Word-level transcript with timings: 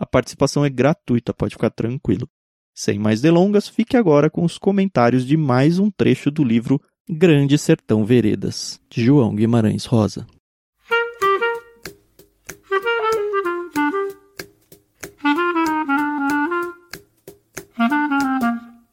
A 0.00 0.06
participação 0.06 0.64
é 0.64 0.70
gratuita, 0.70 1.34
pode 1.34 1.54
ficar 1.56 1.68
tranquilo. 1.68 2.26
Sem 2.74 2.98
mais 2.98 3.20
delongas, 3.20 3.68
fique 3.68 3.98
agora 3.98 4.30
com 4.30 4.42
os 4.42 4.56
comentários 4.56 5.26
de 5.26 5.36
mais 5.36 5.78
um 5.78 5.90
trecho 5.90 6.30
do 6.30 6.42
livro 6.42 6.80
Grande 7.06 7.58
Sertão 7.58 8.02
Veredas, 8.02 8.80
de 8.88 9.04
João 9.04 9.34
Guimarães 9.34 9.84
Rosa. 9.84 10.26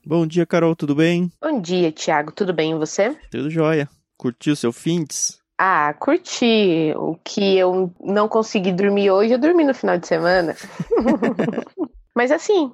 Bom 0.06 0.28
dia, 0.28 0.46
Carol, 0.46 0.76
tudo 0.76 0.94
bem? 0.94 1.32
Bom 1.42 1.62
dia, 1.62 1.90
Thiago, 1.90 2.34
tudo 2.34 2.54
bem 2.54 2.72
e 2.74 2.78
você? 2.78 3.16
Tudo 3.32 3.50
jóia. 3.50 3.88
Curtiu 4.18 4.58
seu 4.58 4.74
fins? 4.74 5.37
Ah, 5.58 5.94
curti. 5.94 6.94
O 6.96 7.16
que 7.24 7.58
eu 7.58 7.92
não 8.00 8.28
consegui 8.28 8.72
dormir 8.72 9.10
hoje, 9.10 9.34
eu 9.34 9.40
dormi 9.40 9.64
no 9.64 9.74
final 9.74 9.98
de 9.98 10.08
semana. 10.08 10.56
Mas 12.16 12.32
assim, 12.32 12.72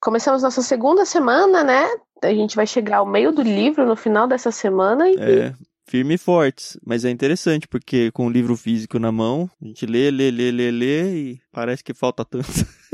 começamos 0.00 0.42
nossa 0.42 0.62
segunda 0.62 1.04
semana, 1.04 1.64
né? 1.64 1.86
A 2.22 2.32
gente 2.32 2.54
vai 2.54 2.66
chegar 2.66 2.98
ao 2.98 3.06
meio 3.06 3.32
do 3.32 3.42
livro 3.42 3.84
no 3.84 3.96
final 3.96 4.28
dessa 4.28 4.50
semana 4.52 5.08
e. 5.08 5.16
É, 5.16 5.54
firme 5.88 6.14
e 6.14 6.18
fortes. 6.18 6.78
Mas 6.86 7.04
é 7.04 7.10
interessante, 7.10 7.66
porque 7.66 8.10
com 8.12 8.26
o 8.26 8.30
livro 8.30 8.56
físico 8.56 8.98
na 8.98 9.10
mão, 9.10 9.50
a 9.60 9.66
gente 9.66 9.84
lê, 9.86 10.10
lê, 10.10 10.30
lê, 10.30 10.50
lê, 10.50 10.70
lê 10.70 11.16
e 11.16 11.40
parece 11.50 11.82
que 11.82 11.92
falta 11.92 12.24
tanto. 12.24 12.46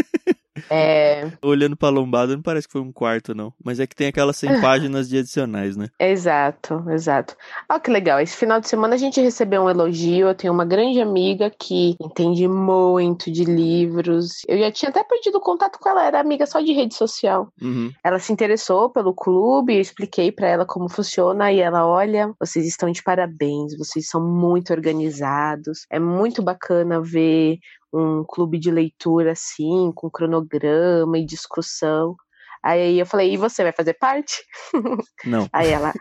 É. 0.70 1.30
Olhando 1.42 1.76
pra 1.76 1.88
lombada, 1.88 2.34
não 2.34 2.42
parece 2.42 2.66
que 2.66 2.72
foi 2.72 2.80
um 2.80 2.92
quarto, 2.92 3.34
não. 3.34 3.52
Mas 3.62 3.80
é 3.80 3.86
que 3.86 3.96
tem 3.96 4.08
aquelas 4.08 4.36
100 4.36 4.60
páginas 4.60 5.08
de 5.08 5.18
adicionais, 5.18 5.76
né? 5.76 5.88
Exato, 5.98 6.84
exato. 6.90 7.36
Olha 7.68 7.80
que 7.80 7.90
legal. 7.90 8.20
Esse 8.20 8.36
final 8.36 8.60
de 8.60 8.68
semana 8.68 8.94
a 8.94 8.98
gente 8.98 9.20
recebeu 9.20 9.62
um 9.62 9.70
elogio. 9.70 10.28
Eu 10.28 10.34
tenho 10.34 10.52
uma 10.52 10.64
grande 10.64 11.00
amiga 11.00 11.50
que 11.50 11.96
entende 12.00 12.46
muito 12.48 13.30
de 13.30 13.44
livros. 13.44 14.42
Eu 14.48 14.58
já 14.58 14.70
tinha 14.70 14.90
até 14.90 15.02
perdido 15.04 15.40
contato 15.40 15.78
com 15.78 15.88
ela, 15.88 16.04
era 16.04 16.20
amiga 16.20 16.46
só 16.46 16.60
de 16.60 16.72
rede 16.72 16.94
social. 16.94 17.48
Uhum. 17.60 17.92
Ela 18.02 18.18
se 18.18 18.32
interessou 18.32 18.90
pelo 18.90 19.14
clube, 19.14 19.74
eu 19.74 19.80
expliquei 19.80 20.32
para 20.32 20.48
ela 20.48 20.66
como 20.66 20.88
funciona 20.88 21.52
e 21.52 21.60
ela, 21.60 21.86
olha, 21.86 22.32
vocês 22.38 22.66
estão 22.66 22.90
de 22.90 23.02
parabéns, 23.02 23.76
vocês 23.76 24.08
são 24.08 24.20
muito 24.20 24.72
organizados. 24.72 25.86
É 25.90 25.98
muito 25.98 26.42
bacana 26.42 27.00
ver 27.00 27.58
um 27.96 28.24
clube 28.24 28.58
de 28.58 28.70
leitura 28.70 29.32
assim, 29.32 29.90
com 29.94 30.10
cronograma 30.10 31.18
e 31.18 31.24
discussão. 31.24 32.14
Aí 32.62 32.98
eu 32.98 33.06
falei, 33.06 33.32
e 33.32 33.36
você 33.36 33.62
vai 33.62 33.72
fazer 33.72 33.94
parte? 33.94 34.42
Não. 35.24 35.46
Aí 35.52 35.70
ela. 35.70 35.92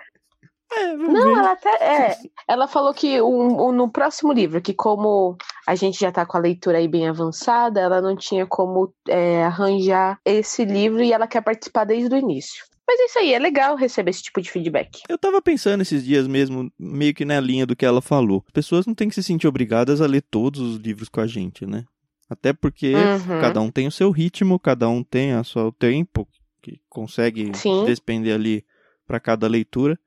É, 0.73 0.93
Não, 0.97 1.13
ver. 1.13 1.31
ela 1.39 1.51
até. 1.51 1.69
É, 2.09 2.17
ela 2.47 2.67
falou 2.67 2.93
que 2.93 3.21
um- 3.21 3.67
um- 3.67 3.71
no 3.71 3.89
próximo 3.89 4.33
livro, 4.33 4.59
que 4.61 4.73
como 4.73 5.37
a 5.67 5.75
gente 5.75 5.99
já 5.99 6.11
tá 6.11 6.25
com 6.25 6.35
a 6.37 6.39
leitura 6.39 6.79
aí 6.79 6.87
bem 6.87 7.07
avançada, 7.07 7.79
ela 7.79 8.01
não 8.01 8.15
tinha 8.15 8.45
como 8.47 8.91
é, 9.07 9.45
arranjar 9.45 10.19
esse 10.25 10.65
livro 10.65 11.01
e 11.03 11.13
ela 11.13 11.27
quer 11.27 11.41
participar 11.41 11.85
desde 11.85 12.13
o 12.13 12.17
início. 12.17 12.65
Mas 12.87 12.99
é 12.99 13.05
isso 13.05 13.19
aí, 13.19 13.33
é 13.33 13.39
legal 13.39 13.75
receber 13.75 14.11
esse 14.11 14.21
tipo 14.23 14.41
de 14.41 14.49
feedback. 14.51 15.01
Eu 15.09 15.17
tava 15.17 15.41
pensando 15.41 15.81
esses 15.81 16.03
dias 16.05 16.27
mesmo, 16.27 16.71
meio 16.77 17.13
que 17.15 17.25
na 17.25 17.39
linha 17.39 17.65
do 17.65 17.75
que 17.75 17.85
ela 17.85 18.01
falou. 18.01 18.43
As 18.45 18.51
pessoas 18.53 18.85
não 18.85 18.93
têm 18.93 19.09
que 19.09 19.15
se 19.15 19.23
sentir 19.23 19.47
obrigadas 19.47 20.01
a 20.01 20.05
ler 20.05 20.21
todos 20.21 20.61
os 20.61 20.77
livros 20.77 21.09
com 21.09 21.19
a 21.19 21.25
gente, 21.27 21.65
né? 21.65 21.83
Até 22.29 22.53
porque 22.53 22.93
Uhum. 22.95 23.41
cada 23.41 23.59
um 23.61 23.71
tem 23.71 23.87
o 23.87 23.91
seu 23.91 24.11
ritmo, 24.11 24.59
cada 24.59 24.87
um 24.87 25.03
tem 25.03 25.33
a 25.33 25.43
seu 25.43 25.71
tempo 25.71 26.27
que 26.61 26.79
consegue 26.89 27.51
Sim. 27.55 27.85
despender 27.85 28.33
ali 28.35 28.63
para 29.07 29.19
cada 29.19 29.47
leitura. 29.47 29.97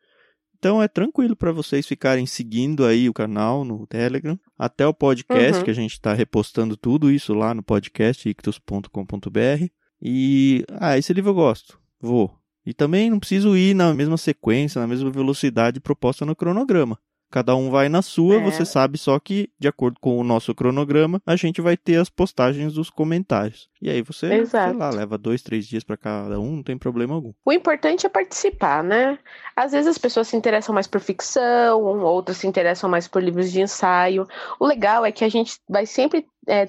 Então 0.58 0.82
é 0.82 0.88
tranquilo 0.88 1.36
para 1.36 1.52
vocês 1.52 1.86
ficarem 1.86 2.26
seguindo 2.26 2.84
aí 2.84 3.08
o 3.08 3.12
canal 3.12 3.64
no 3.64 3.86
Telegram, 3.86 4.38
até 4.58 4.84
o 4.86 4.92
podcast 4.94 5.58
Uhum. 5.58 5.64
que 5.64 5.70
a 5.70 5.74
gente 5.74 6.00
tá 6.00 6.12
repostando 6.14 6.76
tudo 6.76 7.10
isso 7.10 7.32
lá 7.34 7.54
no 7.54 7.62
podcast 7.62 8.28
ictus.com.br. 8.28 9.66
E 10.02 10.64
ah, 10.80 10.96
esse 10.98 11.12
livro 11.12 11.30
eu 11.30 11.34
gosto. 11.34 11.78
Vou. 12.00 12.37
E 12.68 12.74
também 12.74 13.08
não 13.08 13.18
preciso 13.18 13.56
ir 13.56 13.72
na 13.72 13.94
mesma 13.94 14.18
sequência, 14.18 14.78
na 14.78 14.86
mesma 14.86 15.10
velocidade 15.10 15.80
proposta 15.80 16.26
no 16.26 16.36
cronograma. 16.36 16.98
Cada 17.30 17.56
um 17.56 17.70
vai 17.70 17.88
na 17.88 18.02
sua, 18.02 18.36
É. 18.36 18.40
você 18.42 18.62
sabe 18.64 18.98
só 18.98 19.18
que, 19.18 19.48
de 19.58 19.66
acordo 19.68 19.98
com 20.00 20.18
o 20.18 20.24
nosso 20.24 20.54
cronograma, 20.54 21.20
a 21.26 21.34
gente 21.34 21.62
vai 21.62 21.78
ter 21.78 21.96
as 21.96 22.10
postagens 22.10 22.74
dos 22.74 22.90
comentários. 22.90 23.70
E 23.80 23.88
aí 23.88 24.02
você, 24.02 24.26
Exato. 24.34 24.70
sei 24.70 24.78
lá, 24.78 24.90
leva 24.90 25.16
dois, 25.16 25.40
três 25.40 25.66
dias 25.66 25.82
para 25.82 25.96
cada 25.96 26.38
um, 26.38 26.56
não 26.56 26.62
tem 26.62 26.76
problema 26.76 27.14
algum. 27.14 27.32
O 27.42 27.52
importante 27.52 28.04
é 28.04 28.08
participar, 28.10 28.84
né? 28.84 29.18
Às 29.56 29.72
vezes 29.72 29.86
as 29.88 29.98
pessoas 29.98 30.28
se 30.28 30.36
interessam 30.36 30.74
mais 30.74 30.86
por 30.86 31.00
ficção, 31.00 31.82
outras 32.02 32.36
se 32.36 32.46
interessam 32.46 32.88
mais 32.90 33.08
por 33.08 33.22
livros 33.22 33.50
de 33.50 33.62
ensaio. 33.62 34.26
O 34.60 34.66
legal 34.66 35.06
é 35.06 35.12
que 35.12 35.24
a 35.24 35.28
gente 35.30 35.58
vai 35.68 35.86
sempre 35.86 36.26
é, 36.46 36.66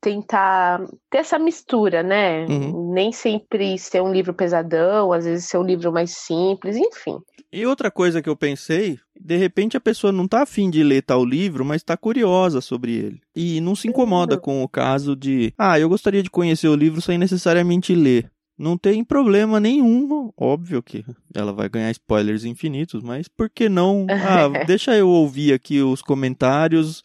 tentar 0.00 0.80
ter 1.10 1.18
essa 1.18 1.38
mistura, 1.38 2.02
né? 2.02 2.46
Uhum. 2.46 2.92
Nem 2.92 3.12
sempre 3.12 3.78
ser 3.78 4.00
um 4.02 4.12
livro 4.12 4.32
pesadão, 4.34 5.12
às 5.12 5.24
vezes 5.24 5.46
ser 5.46 5.58
um 5.58 5.62
livro 5.64 5.92
mais 5.92 6.10
simples, 6.10 6.76
enfim. 6.76 7.18
E 7.52 7.66
outra 7.66 7.90
coisa 7.90 8.22
que 8.22 8.28
eu 8.28 8.36
pensei, 8.36 8.98
de 9.20 9.36
repente 9.36 9.76
a 9.76 9.80
pessoa 9.80 10.12
não 10.12 10.26
tá 10.28 10.42
afim 10.42 10.70
de 10.70 10.82
ler 10.82 11.02
tal 11.02 11.24
livro, 11.24 11.64
mas 11.64 11.82
tá 11.82 11.96
curiosa 11.96 12.60
sobre 12.60 12.92
ele. 12.92 13.20
E 13.34 13.60
não 13.60 13.74
se 13.74 13.88
incomoda 13.88 14.36
Uhum. 14.36 14.40
com 14.40 14.62
o 14.62 14.68
caso 14.68 15.14
de, 15.16 15.52
ah, 15.58 15.78
eu 15.78 15.88
gostaria 15.88 16.22
de 16.22 16.30
conhecer 16.30 16.68
o 16.68 16.76
livro 16.76 17.00
sem 17.00 17.18
necessariamente 17.18 17.94
ler. 17.94 18.30
Não 18.56 18.76
tem 18.76 19.02
problema 19.02 19.58
nenhum, 19.58 20.30
óbvio 20.36 20.82
que 20.82 21.02
ela 21.34 21.50
vai 21.50 21.66
ganhar 21.68 21.90
spoilers 21.92 22.44
infinitos, 22.44 23.02
mas 23.02 23.26
por 23.26 23.48
que 23.48 23.68
não? 23.68 24.06
Ah, 24.54 24.64
deixa 24.66 24.94
eu 24.96 25.08
ouvir 25.08 25.52
aqui 25.54 25.80
os 25.82 26.02
comentários 26.02 27.02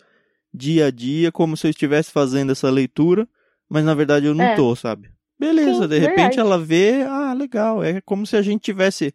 dia 0.55 0.87
a 0.87 0.91
dia, 0.91 1.31
como 1.31 1.55
se 1.57 1.67
eu 1.67 1.69
estivesse 1.71 2.11
fazendo 2.11 2.51
essa 2.51 2.69
leitura, 2.69 3.27
mas 3.69 3.83
na 3.83 3.93
verdade 3.93 4.25
eu 4.25 4.33
não 4.33 4.45
É. 4.45 4.55
tô, 4.55 4.75
sabe? 4.75 5.09
Beleza, 5.37 5.83
Sim, 5.83 5.87
de 5.89 5.99
repente 5.99 6.35
verdade. 6.35 6.39
ela 6.39 6.57
vê, 6.57 7.03
ah, 7.03 7.33
legal, 7.33 7.83
é 7.83 7.99
como 8.01 8.25
se 8.25 8.37
a 8.37 8.41
gente 8.41 8.61
tivesse 8.61 9.13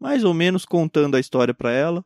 mais 0.00 0.22
ou 0.24 0.32
menos 0.32 0.64
contando 0.64 1.16
a 1.16 1.20
história 1.20 1.52
pra 1.54 1.72
ela. 1.72 2.04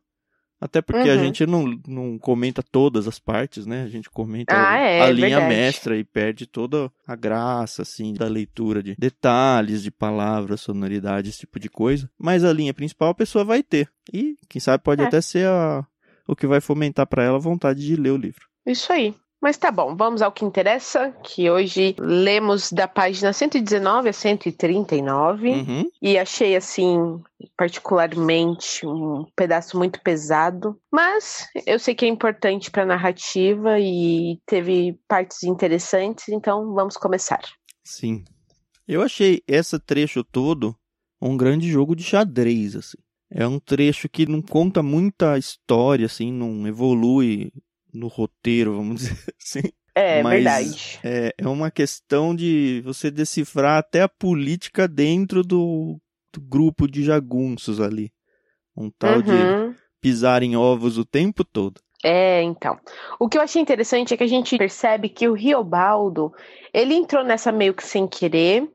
Até 0.59 0.79
porque 0.79 1.09
a 1.09 1.13
Uhum. 1.13 1.19
gente 1.19 1.45
não, 1.47 1.81
não 1.87 2.19
comenta 2.19 2.61
todas 2.61 3.07
as 3.07 3.17
partes, 3.17 3.65
né? 3.65 3.81
A 3.81 3.87
gente 3.87 4.09
comenta 4.11 4.53
Ah, 4.55 4.77
é, 4.77 5.01
a 5.01 5.07
é 5.07 5.11
linha 5.11 5.29
verdade. 5.39 5.47
mestra 5.47 5.97
e 5.97 6.03
perde 6.03 6.45
toda 6.45 6.91
a 7.07 7.15
graça, 7.15 7.81
assim, 7.81 8.13
da 8.13 8.27
leitura 8.27 8.83
de 8.83 8.95
detalhes, 8.95 9.81
de 9.81 9.89
palavras, 9.89 10.61
sonoridade, 10.61 11.29
esse 11.29 11.39
tipo 11.39 11.59
de 11.59 11.67
coisa. 11.67 12.07
Mas 12.15 12.43
a 12.43 12.53
linha 12.53 12.75
principal 12.75 13.09
a 13.09 13.15
pessoa 13.15 13.43
vai 13.43 13.63
ter. 13.63 13.89
E, 14.13 14.35
quem 14.47 14.59
sabe, 14.61 14.83
pode 14.83 15.01
É. 15.01 15.07
até 15.07 15.19
ser 15.19 15.47
a, 15.47 15.83
o 16.27 16.35
que 16.35 16.45
vai 16.45 16.61
fomentar 16.61 17.07
pra 17.07 17.23
ela 17.23 17.37
a 17.37 17.41
vontade 17.41 17.83
de 17.83 17.95
ler 17.95 18.11
o 18.11 18.17
livro. 18.17 18.47
Isso 18.65 18.91
aí. 18.91 19.15
Mas 19.41 19.57
tá 19.57 19.71
bom, 19.71 19.95
vamos 19.95 20.21
ao 20.21 20.31
que 20.31 20.45
interessa, 20.45 21.11
que 21.23 21.49
hoje 21.49 21.95
lemos 21.97 22.71
da 22.71 22.87
página 22.87 23.33
119 23.33 24.09
a 24.09 24.13
139. 24.13 25.49
Uhum. 25.49 25.89
E 25.99 26.15
achei, 26.15 26.55
assim, 26.55 27.19
particularmente 27.57 28.85
um 28.85 29.25
pedaço 29.35 29.75
muito 29.79 29.99
pesado. 30.03 30.79
Mas 30.91 31.47
eu 31.65 31.79
sei 31.79 31.95
que 31.95 32.05
é 32.05 32.07
importante 32.07 32.69
para 32.69 32.83
a 32.83 32.85
narrativa 32.85 33.79
e 33.79 34.39
teve 34.45 34.99
partes 35.07 35.41
interessantes, 35.41 36.29
então 36.29 36.75
vamos 36.75 36.95
começar. 36.95 37.41
Sim. 37.83 38.23
Eu 38.87 39.01
achei 39.01 39.41
esse 39.47 39.79
trecho 39.79 40.23
todo 40.23 40.75
um 41.19 41.35
grande 41.35 41.67
jogo 41.67 41.95
de 41.95 42.03
xadrez, 42.03 42.75
assim. 42.75 42.97
É 43.33 43.47
um 43.47 43.59
trecho 43.59 44.07
que 44.07 44.27
não 44.27 44.41
conta 44.41 44.83
muita 44.83 45.37
história, 45.37 46.05
assim, 46.05 46.31
não 46.31 46.67
evolui 46.67 47.51
no 47.93 48.07
roteiro, 48.07 48.75
vamos 48.75 49.01
dizer 49.01 49.17
assim. 49.41 49.61
É 49.93 50.23
Mas- 50.23 50.33
verdade. 50.35 50.99
É, 51.03 51.33
é 51.37 51.47
uma 51.47 51.69
questão 51.69 52.33
de 52.35 52.81
você 52.85 53.11
decifrar 53.11 53.77
até 53.77 54.01
a 54.01 54.07
política 54.09 54.87
dentro 54.87 55.43
do, 55.43 55.99
do 56.33 56.39
grupo 56.41 56.87
de 56.87 57.03
jagunços 57.03 57.81
ali. 57.81 58.11
Um 58.75 58.89
tal 58.89 59.21
de 59.21 59.31
Uhum. 59.31 59.75
pisar 59.99 60.43
em 60.43 60.55
ovos 60.55 60.97
o 60.97 61.03
tempo 61.03 61.43
todo. 61.43 61.81
É, 62.03 62.41
então. 62.41 62.79
O 63.19 63.27
que 63.27 63.37
eu 63.37 63.41
achei 63.41 63.61
interessante 63.61 64.13
é 64.13 64.17
que 64.17 64.23
a 64.23 64.27
gente 64.27 64.57
percebe 64.57 65.09
que 65.09 65.27
o 65.27 65.33
Riobaldo, 65.33 66.31
ele 66.73 66.93
entrou 66.95 67.23
nessa 67.23 67.51
meio 67.51 67.73
que 67.73 67.83
sem 67.83 68.07
querer. 68.07 68.67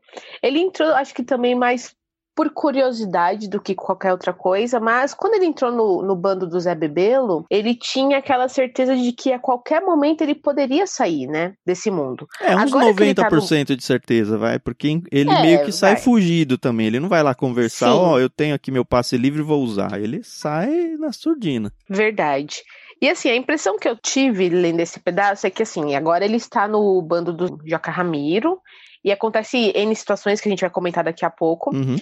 Ele 0.43 0.61
entrou, 0.61 0.91
acho 0.95 1.15
que 1.15 1.25
também 1.25 1.55
mais 1.55 1.96
por 2.37 2.51
curiosidade 2.51 3.49
do 3.49 3.59
que 3.59 3.75
qualquer 3.75 4.13
outra 4.13 4.35
coisa, 4.35 4.79
mas 4.79 5.15
quando 5.15 5.35
ele 5.35 5.47
entrou 5.47 5.73
no, 5.73 6.03
no 6.03 6.15
bando 6.15 6.47
do 6.47 6.61
Zé 6.61 6.75
Bebelo, 6.75 7.47
ele 7.49 7.75
tinha 7.75 8.19
aquela 8.19 8.47
certeza 8.47 8.95
de 8.95 9.11
que 9.11 9.33
a 9.33 9.39
qualquer 9.39 9.81
momento 9.81 10.21
ele 10.21 10.35
poderia 10.35 10.87
sair, 10.87 11.27
né, 11.27 11.55
desse 11.65 11.91
mundo. 11.91 12.29
É, 12.43 12.55
uns 12.55 12.75
Agora 12.75 12.93
90% 12.93 13.15
tá 13.15 13.31
no... 13.31 13.77
de 13.77 13.83
certeza, 13.83 14.37
vai, 14.37 14.59
porque 14.59 15.01
ele 15.11 15.31
é, 15.31 15.43
meio 15.43 15.65
que 15.65 15.73
sai 15.73 15.95
vai. 15.95 16.03
fugido 16.03 16.59
também, 16.59 16.89
ele 16.89 17.01
não 17.01 17.09
vai 17.09 17.23
lá 17.23 17.35
conversar, 17.35 17.95
ó, 17.95 18.13
oh, 18.13 18.19
eu 18.19 18.29
tenho 18.29 18.55
aqui 18.55 18.71
meu 18.71 18.85
passe 18.85 19.17
livre 19.17 19.41
e 19.41 19.45
vou 19.45 19.63
usar, 19.63 19.99
ele 19.99 20.21
sai 20.23 20.69
na 20.99 21.13
surdina. 21.13 21.73
Verdade. 21.89 22.63
E 23.01 23.09
assim, 23.09 23.31
a 23.31 23.37
impressão 23.37 23.79
que 23.79 23.89
eu 23.89 23.97
tive 23.97 24.51
lendo 24.51 24.81
esse 24.81 25.01
pedaço 25.01 25.47
é 25.47 25.51
que 25.51 25.63
assim, 25.63 25.95
agora 25.95 26.25
ele 26.25 26.37
está 26.37 26.69
no 26.69 27.01
bando 27.01 27.33
do 27.33 27.59
Joca 27.65 27.91
Ramiro, 27.91 28.61
e 29.07 29.13
acontece 29.13 29.73
N 29.73 29.95
situações 29.95 30.41
que 30.41 30.49
a 30.49 30.51
gente 30.51 30.63
vai 30.63 30.71
comentar 30.71 31.05
daqui 31.05 31.25
a 31.25 31.31
pouco. 31.31 31.73
Uhum. 31.73 31.97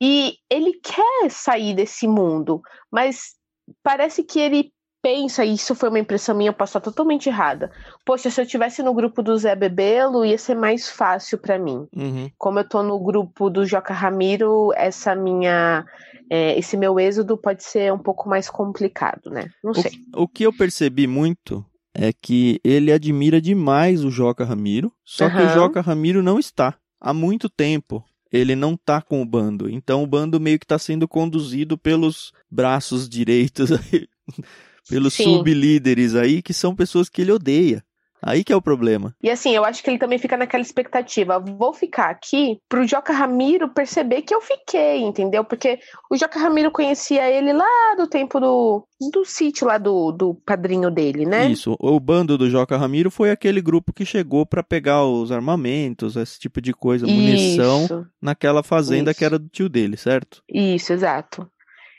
E 0.00 0.34
ele 0.50 0.74
quer 0.74 1.30
sair 1.30 1.74
desse 1.74 2.06
mundo, 2.06 2.60
mas 2.90 3.34
parece 3.82 4.22
que 4.22 4.38
ele 4.38 4.70
pensa, 5.02 5.44
e 5.44 5.54
isso 5.54 5.74
foi 5.74 5.88
uma 5.88 6.00
impressão 6.00 6.36
minha, 6.36 6.50
eu 6.50 6.54
posso 6.54 6.70
estar 6.76 6.80
totalmente 6.80 7.28
errada. 7.28 7.70
Poxa, 8.04 8.28
se 8.28 8.40
eu 8.40 8.46
tivesse 8.46 8.82
no 8.82 8.92
grupo 8.92 9.22
do 9.22 9.38
Zé 9.38 9.54
Bebelo, 9.54 10.24
ia 10.24 10.36
ser 10.36 10.56
mais 10.56 10.90
fácil 10.90 11.38
para 11.38 11.58
mim. 11.58 11.86
Uhum. 11.94 12.28
Como 12.36 12.58
eu 12.58 12.68
tô 12.68 12.82
no 12.82 12.98
grupo 12.98 13.48
do 13.48 13.64
Joca 13.64 13.94
Ramiro, 13.94 14.72
essa 14.74 15.14
minha. 15.14 15.84
É, 16.28 16.58
esse 16.58 16.76
meu 16.76 16.98
êxodo 16.98 17.38
pode 17.38 17.62
ser 17.62 17.92
um 17.92 17.98
pouco 17.98 18.28
mais 18.28 18.50
complicado, 18.50 19.30
né? 19.30 19.48
Não 19.62 19.72
sei. 19.72 19.92
O, 20.12 20.24
o 20.24 20.28
que 20.28 20.42
eu 20.42 20.52
percebi 20.52 21.06
muito 21.06 21.64
é 21.94 22.12
que 22.12 22.60
ele 22.64 22.90
admira 22.90 23.40
demais 23.40 24.04
o 24.04 24.10
Joca 24.10 24.44
Ramiro, 24.44 24.92
só 25.04 25.26
uhum. 25.26 25.30
que 25.30 25.42
o 25.42 25.48
Joca 25.50 25.80
Ramiro 25.80 26.20
não 26.20 26.40
está 26.40 26.74
há 27.00 27.14
muito 27.14 27.48
tempo. 27.48 28.04
Ele 28.36 28.56
não 28.56 28.76
tá 28.76 29.00
com 29.00 29.22
o 29.22 29.26
bando, 29.26 29.68
então 29.70 30.02
o 30.02 30.06
bando 30.06 30.40
meio 30.40 30.58
que 30.58 30.66
tá 30.66 30.78
sendo 30.78 31.06
conduzido 31.08 31.76
pelos 31.76 32.32
braços 32.50 33.08
direitos 33.08 33.70
pelos 34.88 35.14
sublíderes 35.14 36.14
aí, 36.14 36.42
que 36.42 36.52
são 36.52 36.74
pessoas 36.74 37.08
que 37.08 37.22
ele 37.22 37.32
odeia. 37.32 37.84
Aí 38.22 38.42
que 38.42 38.52
é 38.52 38.56
o 38.56 38.62
problema. 38.62 39.14
E 39.22 39.30
assim, 39.30 39.54
eu 39.54 39.64
acho 39.64 39.82
que 39.82 39.90
ele 39.90 39.98
também 39.98 40.18
fica 40.18 40.36
naquela 40.36 40.62
expectativa. 40.62 41.38
Vou 41.38 41.72
ficar 41.72 42.10
aqui 42.10 42.58
pro 42.68 42.86
Joca 42.86 43.12
Ramiro 43.12 43.68
perceber 43.68 44.22
que 44.22 44.34
eu 44.34 44.40
fiquei, 44.40 45.02
entendeu? 45.02 45.44
Porque 45.44 45.78
o 46.10 46.16
Joca 46.16 46.38
Ramiro 46.38 46.70
conhecia 46.70 47.28
ele 47.30 47.52
lá 47.52 47.94
do 47.96 48.06
tempo 48.06 48.40
do, 48.40 48.86
do 49.12 49.24
sítio 49.24 49.66
lá 49.66 49.78
do, 49.78 50.12
do 50.12 50.34
padrinho 50.34 50.90
dele, 50.90 51.24
né? 51.26 51.48
Isso. 51.50 51.76
O 51.78 52.00
bando 52.00 52.36
do 52.38 52.50
Joca 52.50 52.76
Ramiro 52.76 53.10
foi 53.10 53.30
aquele 53.30 53.60
grupo 53.60 53.92
que 53.92 54.04
chegou 54.04 54.46
para 54.46 54.62
pegar 54.62 55.04
os 55.04 55.30
armamentos, 55.30 56.16
esse 56.16 56.38
tipo 56.38 56.60
de 56.60 56.72
coisa, 56.72 57.06
munição, 57.06 57.84
Isso. 57.84 58.06
naquela 58.20 58.62
fazenda 58.62 59.10
Isso. 59.10 59.18
que 59.18 59.24
era 59.24 59.38
do 59.38 59.48
tio 59.48 59.68
dele, 59.68 59.96
certo? 59.96 60.42
Isso, 60.52 60.92
exato. 60.92 61.48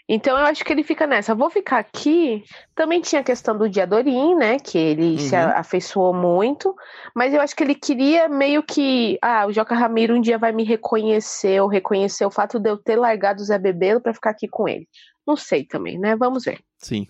Então 0.10 0.38
eu 0.38 0.46
acho 0.46 0.64
que 0.64 0.72
ele 0.72 0.84
fica 0.84 1.06
nessa. 1.06 1.36
Vou 1.36 1.50
ficar 1.50 1.80
aqui. 1.80 2.44
Também 2.74 3.02
tinha 3.02 3.20
a 3.20 3.24
questão 3.24 3.58
do 3.58 3.70
Diadorim, 3.70 4.36
né? 4.36 4.58
Que 4.58 4.78
ele 4.78 5.12
uhum. 5.12 5.18
se 5.18 5.36
afeiçoou 5.36 6.14
muito. 6.14 6.74
Mas 7.14 7.34
eu 7.34 7.42
acho 7.42 7.56
que 7.56 7.64
ele 7.64 7.76
queria 7.76 8.30
meio 8.30 8.64
que. 8.64 9.18
Ah, 9.22 9.46
o 9.46 9.52
Joca 9.52 9.76
Ramiro 9.76 10.16
um 10.16 10.22
dia 10.22 10.38
vai 10.38 10.54
me 10.54 10.64
reconhecer, 10.64 11.62
ou 11.62 11.68
reconhecer 11.68 12.26
o 12.26 12.32
fato 12.32 12.58
de 12.58 12.70
eu 12.70 12.78
ter 12.78 12.96
largado 12.96 13.42
o 13.42 13.46
Zé 13.46 13.60
Bebelo 13.60 14.00
para 14.00 14.14
ficar 14.14 14.30
aqui 14.30 14.48
com 14.48 14.68
ele. 14.68 14.88
Não 15.28 15.36
sei 15.36 15.66
também, 15.66 16.00
né? 16.00 16.16
Vamos 16.16 16.46
ver. 16.46 16.60
Sim. 16.78 17.06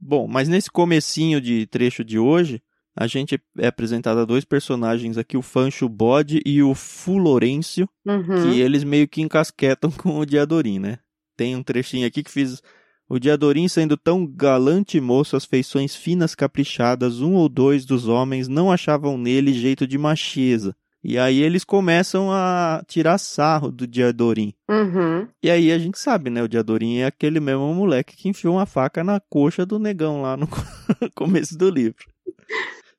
Bom, 0.00 0.26
mas 0.26 0.48
nesse 0.48 0.70
comecinho 0.70 1.40
de 1.40 1.66
trecho 1.66 2.02
de 2.02 2.18
hoje, 2.18 2.60
a 2.96 3.06
gente 3.06 3.40
é 3.58 3.68
apresentado 3.68 4.18
a 4.18 4.24
dois 4.24 4.44
personagens 4.44 5.16
aqui, 5.16 5.36
o 5.36 5.42
Fancho 5.42 5.88
Bode 5.88 6.40
e 6.44 6.62
o 6.62 6.74
Fulorêncio, 6.74 7.88
uhum. 8.04 8.42
que 8.42 8.60
eles 8.60 8.82
meio 8.82 9.06
que 9.06 9.22
encasquetam 9.22 9.90
com 9.96 10.18
o 10.18 10.26
Diadorim, 10.26 10.78
né? 10.78 10.98
Tem 11.40 11.56
um 11.56 11.62
trechinho 11.62 12.06
aqui 12.06 12.22
que 12.22 12.30
fiz 12.30 12.62
o 13.08 13.18
Diadorim 13.18 13.66
sendo 13.66 13.96
tão 13.96 14.26
galante 14.26 15.00
moço, 15.00 15.34
as 15.36 15.46
feições 15.46 15.96
finas 15.96 16.34
caprichadas, 16.34 17.22
um 17.22 17.32
ou 17.32 17.48
dois 17.48 17.86
dos 17.86 18.06
homens 18.06 18.46
não 18.46 18.70
achavam 18.70 19.16
nele 19.16 19.54
jeito 19.54 19.86
de 19.86 19.96
macheza. 19.96 20.76
E 21.02 21.18
aí 21.18 21.40
eles 21.40 21.64
começam 21.64 22.30
a 22.30 22.84
tirar 22.86 23.16
sarro 23.16 23.72
do 23.72 23.86
Diadorim. 23.86 24.52
Uhum. 24.68 25.26
E 25.42 25.50
aí 25.50 25.72
a 25.72 25.78
gente 25.78 25.98
sabe, 25.98 26.28
né? 26.28 26.42
O 26.42 26.48
Diadorim 26.48 26.98
é 26.98 27.06
aquele 27.06 27.40
mesmo 27.40 27.72
moleque 27.72 28.18
que 28.18 28.28
enfiou 28.28 28.56
uma 28.56 28.66
faca 28.66 29.02
na 29.02 29.18
coxa 29.18 29.64
do 29.64 29.78
negão 29.78 30.20
lá 30.20 30.36
no 30.36 30.46
começo 31.16 31.56
do 31.56 31.70
livro. 31.70 32.04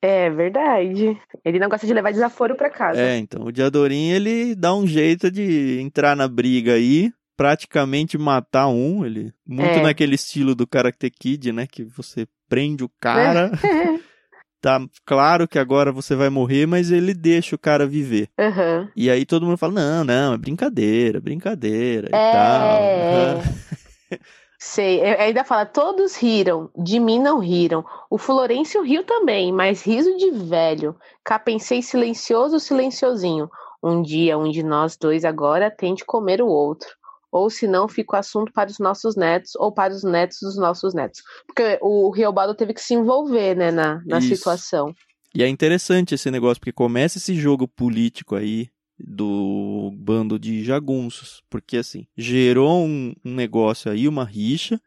É 0.01 0.31
verdade. 0.31 1.15
Ele 1.45 1.59
não 1.59 1.69
gosta 1.69 1.85
de 1.85 1.93
levar 1.93 2.11
desaforo 2.11 2.55
para 2.55 2.71
casa. 2.71 2.99
É, 2.99 3.19
então 3.19 3.43
o 3.43 3.51
Diadorim 3.51 4.09
ele 4.09 4.55
dá 4.55 4.73
um 4.73 4.87
jeito 4.87 5.29
de 5.29 5.79
entrar 5.79 6.15
na 6.15 6.27
briga 6.27 6.73
aí, 6.73 7.13
praticamente 7.41 8.19
matar 8.19 8.67
um, 8.67 9.03
ele 9.03 9.33
muito 9.43 9.79
é. 9.79 9.81
naquele 9.81 10.13
estilo 10.13 10.53
do 10.53 10.67
Karate 10.67 11.09
Kid, 11.09 11.51
né, 11.51 11.65
que 11.65 11.83
você 11.83 12.27
prende 12.47 12.83
o 12.83 12.91
cara. 13.01 13.49
tá 14.61 14.79
claro 15.03 15.47
que 15.47 15.57
agora 15.57 15.91
você 15.91 16.15
vai 16.15 16.29
morrer, 16.29 16.67
mas 16.67 16.91
ele 16.91 17.15
deixa 17.15 17.55
o 17.55 17.59
cara 17.59 17.87
viver. 17.87 18.29
Uhum. 18.39 18.87
E 18.95 19.09
aí 19.09 19.25
todo 19.25 19.47
mundo 19.47 19.57
fala: 19.57 19.73
não, 19.73 20.03
não, 20.03 20.33
é 20.35 20.37
brincadeira, 20.37 21.19
brincadeira 21.19 22.09
é... 22.11 22.29
e 22.29 22.31
tal. 22.31 23.37
Uhum. 23.37 24.19
Sei, 24.59 25.01
ainda 25.01 25.43
fala, 25.43 25.65
todos 25.65 26.15
riram, 26.15 26.69
de 26.77 26.99
mim 26.99 27.17
não 27.17 27.39
riram. 27.39 27.83
O 28.07 28.19
Florencio 28.19 28.83
riu 28.83 29.03
também, 29.03 29.51
mas 29.51 29.81
riso 29.81 30.15
de 30.15 30.29
velho. 30.29 30.95
Cá 31.23 31.39
pensei 31.39 31.81
silencioso, 31.81 32.59
silenciosinho. 32.59 33.49
Um 33.83 34.03
dia, 34.03 34.37
um 34.37 34.51
de 34.51 34.61
nós 34.61 34.95
dois 34.95 35.25
agora 35.25 35.71
tente 35.71 36.05
comer 36.05 36.39
o 36.39 36.47
outro 36.47 37.00
ou 37.31 37.49
se 37.49 37.67
não 37.67 37.87
fica 37.87 38.15
o 38.15 38.19
assunto 38.19 38.51
para 38.51 38.69
os 38.69 38.77
nossos 38.79 39.15
netos 39.15 39.55
ou 39.55 39.71
para 39.71 39.93
os 39.93 40.03
netos 40.03 40.39
dos 40.41 40.57
nossos 40.57 40.93
netos. 40.93 41.21
Porque 41.47 41.79
o 41.81 42.09
Riobaldo 42.11 42.53
teve 42.53 42.73
que 42.73 42.81
se 42.81 42.93
envolver 42.93 43.55
né, 43.55 43.71
na, 43.71 44.01
na 44.05 44.19
situação. 44.19 44.93
E 45.33 45.41
é 45.41 45.47
interessante 45.47 46.13
esse 46.13 46.29
negócio, 46.29 46.59
porque 46.59 46.73
começa 46.73 47.17
esse 47.17 47.35
jogo 47.35 47.67
político 47.67 48.35
aí 48.35 48.67
do 48.99 49.91
bando 49.95 50.37
de 50.37 50.63
jagunços, 50.63 51.41
porque 51.49 51.77
assim, 51.77 52.05
gerou 52.15 52.85
um, 52.85 53.13
um 53.25 53.33
negócio 53.33 53.89
aí, 53.89 54.07
uma 54.07 54.25
rixa, 54.25 54.79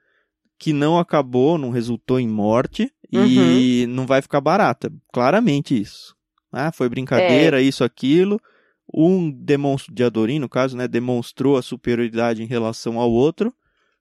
que 0.58 0.72
não 0.72 0.98
acabou, 0.98 1.58
não 1.58 1.70
resultou 1.70 2.20
em 2.20 2.28
morte, 2.28 2.92
uhum. 3.12 3.26
e 3.26 3.86
não 3.88 4.06
vai 4.06 4.22
ficar 4.22 4.40
barato, 4.40 4.86
é 4.86 4.90
claramente 5.12 5.78
isso. 5.78 6.14
Ah, 6.52 6.70
foi 6.70 6.88
brincadeira, 6.88 7.60
é. 7.60 7.64
isso, 7.64 7.82
aquilo, 7.82 8.38
um 8.94 9.30
demonstrou, 9.30 9.94
de 9.94 10.04
Adorim, 10.04 10.38
no 10.38 10.48
caso, 10.48 10.76
né, 10.76 10.86
demonstrou 10.86 11.56
a 11.56 11.62
superioridade 11.62 12.42
em 12.42 12.46
relação 12.46 13.00
ao 13.00 13.10
outro, 13.10 13.52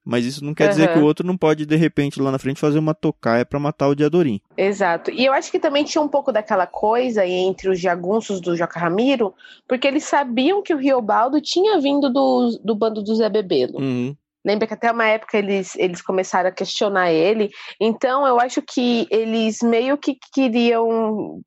mas 0.06 0.26
isso 0.26 0.44
não 0.44 0.54
quer 0.54 0.66
uhum. 0.66 0.70
dizer 0.70 0.94
que 0.94 1.00
o 1.00 1.04
outro 1.04 1.26
não 1.26 1.38
pode, 1.38 1.66
de 1.66 1.76
repente, 1.76 2.22
lá 2.22 2.30
na 2.30 2.38
frente, 2.38 2.60
fazer 2.60 2.78
uma 2.78 2.94
tocaia 2.94 3.46
para 3.46 3.60
matar 3.60 3.88
o 3.88 3.96
Diadorim. 3.96 4.42
Exato. 4.58 5.10
E 5.10 5.26
eu 5.26 5.34
acho 5.34 5.50
que 5.50 5.60
também 5.60 5.84
tinha 5.84 6.02
um 6.02 6.10
pouco 6.10 6.32
daquela 6.32 6.68
coisa 6.68 7.26
entre 7.26 7.70
os 7.70 7.80
jagunços 7.80 8.42
do 8.42 8.56
Joca 8.56 8.80
Ramiro, 8.80 9.34
porque 9.68 9.88
eles 9.88 10.04
sabiam 10.04 10.62
que 10.62 10.74
o 10.74 10.78
Riobaldo 10.78 11.42
tinha 11.42 11.80
vindo 11.80 12.10
do, 12.12 12.60
do 12.64 12.76
bando 12.76 13.02
do 13.02 13.16
Zé 13.16 13.30
Bebelo. 13.30 13.80
Uhum. 13.80 14.16
Lembra 14.46 14.68
que 14.68 14.74
até 14.74 14.92
uma 14.92 15.08
época 15.08 15.38
eles, 15.38 15.74
eles 15.78 16.02
começaram 16.02 16.50
a 16.50 16.52
questionar 16.52 17.12
ele. 17.12 17.50
Então 17.80 18.28
eu 18.28 18.40
acho 18.40 18.62
que 18.62 19.08
eles 19.10 19.60
meio 19.62 19.98
que 19.98 20.18
queriam 20.34 21.42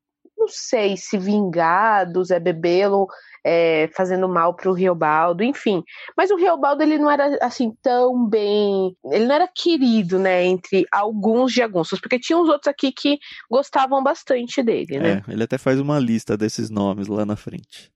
não 0.47 0.49
sei 0.49 0.97
se 0.97 1.19
vingar 1.19 2.11
do 2.11 2.25
Zé 2.25 2.38
Bebelo 2.38 3.09
é, 3.45 3.91
fazendo 3.95 4.29
mal 4.29 4.55
para 4.55 4.71
o 4.71 4.73
Riobaldo, 4.73 5.43
enfim. 5.43 5.83
Mas 6.17 6.31
o 6.31 6.37
Riobaldo 6.37 6.83
ele 6.83 6.99
não 6.99 7.11
era 7.11 7.37
assim 7.43 7.73
tão 7.83 8.29
bem, 8.29 8.97
ele 9.07 9.26
não 9.26 9.35
era 9.35 9.49
querido, 9.49 10.19
né, 10.19 10.45
entre 10.45 10.87
alguns 10.91 11.53
jagunços, 11.53 12.00
porque 12.00 12.19
tinha 12.19 12.38
uns 12.38 12.49
outros 12.49 12.69
aqui 12.69 12.93
que 12.93 13.19
gostavam 13.50 14.03
bastante 14.03 14.62
dele, 14.62 14.99
né? 14.99 15.23
É, 15.26 15.33
ele 15.33 15.43
até 15.43 15.59
faz 15.59 15.81
uma 15.81 15.99
lista 15.99 16.37
desses 16.37 16.71
nomes 16.71 17.09
lá 17.09 17.26
na 17.26 17.37
frente. 17.37 17.91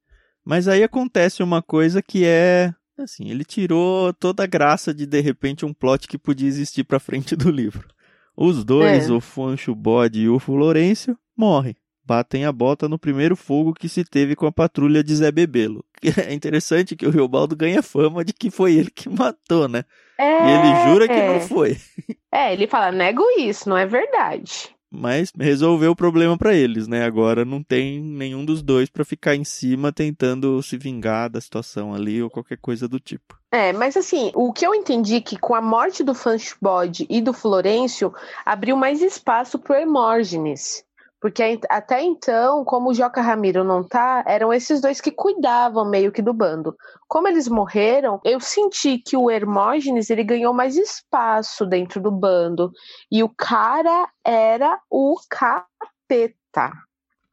Mas 0.44 0.66
aí 0.66 0.82
acontece 0.82 1.42
uma 1.42 1.62
coisa 1.62 2.02
que 2.02 2.24
é 2.24 2.74
assim, 2.98 3.30
ele 3.30 3.44
tirou 3.44 4.12
toda 4.12 4.44
a 4.44 4.46
graça 4.46 4.92
de 4.92 5.06
de 5.06 5.20
repente 5.20 5.64
um 5.64 5.72
plot 5.72 6.06
que 6.06 6.18
podia 6.18 6.48
existir 6.48 6.84
para 6.84 6.98
frente 6.98 7.34
do 7.34 7.50
livro. 7.50 7.88
Os 8.36 8.64
dois, 8.64 9.08
é. 9.08 9.12
o 9.12 9.20
Fancho 9.20 9.74
Bode 9.74 10.20
e 10.20 10.28
o 10.28 10.38
Florencio, 10.38 11.16
morrem 11.36 11.76
batem 12.10 12.44
a 12.44 12.50
bota 12.50 12.88
no 12.88 12.98
primeiro 12.98 13.36
fogo 13.36 13.72
que 13.72 13.88
se 13.88 14.02
teve 14.02 14.34
com 14.34 14.44
a 14.44 14.50
patrulha 14.50 15.04
de 15.04 15.14
Zé 15.14 15.30
Bebelo. 15.30 15.84
É 16.26 16.34
interessante 16.34 16.96
que 16.96 17.06
o 17.06 17.10
Riobaldo 17.10 17.54
ganha 17.54 17.82
fama 17.82 18.24
de 18.24 18.32
que 18.32 18.50
foi 18.50 18.74
ele 18.74 18.90
que 18.90 19.08
matou, 19.08 19.68
né? 19.68 19.84
É, 20.18 20.24
e 20.24 20.50
ele 20.50 20.90
jura 20.90 21.06
que 21.06 21.14
é. 21.14 21.32
não 21.32 21.40
foi. 21.40 21.76
É, 22.32 22.52
ele 22.52 22.68
fala, 22.68 22.92
nego 22.92 23.22
isso, 23.38 23.68
não 23.68 23.76
é 23.76 23.84
verdade. 23.84 24.70
Mas 24.88 25.32
resolveu 25.36 25.90
o 25.90 25.96
problema 25.96 26.38
para 26.38 26.54
eles, 26.54 26.86
né? 26.86 27.04
Agora 27.04 27.44
não 27.44 27.60
tem 27.60 28.00
nenhum 28.00 28.44
dos 28.44 28.62
dois 28.62 28.88
para 28.88 29.04
ficar 29.04 29.34
em 29.34 29.42
cima 29.42 29.92
tentando 29.92 30.62
se 30.62 30.78
vingar 30.78 31.28
da 31.28 31.40
situação 31.40 31.92
ali 31.92 32.22
ou 32.22 32.30
qualquer 32.30 32.58
coisa 32.58 32.86
do 32.86 33.00
tipo. 33.00 33.36
É, 33.50 33.72
mas 33.72 33.96
assim, 33.96 34.30
o 34.32 34.52
que 34.52 34.64
eu 34.64 34.72
entendi 34.72 35.16
é 35.16 35.20
que 35.20 35.36
com 35.36 35.56
a 35.56 35.60
morte 35.60 36.04
do 36.04 36.14
Fanchbod 36.14 37.04
e 37.10 37.20
do 37.20 37.32
Florencio, 37.32 38.14
abriu 38.46 38.76
mais 38.76 39.02
espaço 39.02 39.58
pro 39.58 39.74
Hermógenes 39.74 40.84
Porque 41.20 41.60
até 41.68 42.00
então, 42.02 42.64
como 42.64 42.90
o 42.90 42.94
Joca 42.94 43.20
Ramiro 43.20 43.62
não 43.62 43.84
tá, 43.84 44.24
eram 44.26 44.52
esses 44.52 44.80
dois 44.80 45.00
que 45.00 45.10
cuidavam 45.10 45.88
meio 45.88 46.10
que 46.10 46.22
do 46.22 46.32
bando. 46.32 46.74
Como 47.06 47.28
eles 47.28 47.46
morreram, 47.46 48.18
eu 48.24 48.40
senti 48.40 48.96
que 48.98 49.16
o 49.16 49.30
Hermógenes 49.30 50.08
ele 50.08 50.24
ganhou 50.24 50.54
mais 50.54 50.76
espaço 50.76 51.66
dentro 51.66 52.00
do 52.00 52.10
bando. 52.10 52.72
E 53.12 53.22
o 53.22 53.28
cara 53.28 54.08
era 54.24 54.80
o 54.90 55.16
capeta. 55.28 56.72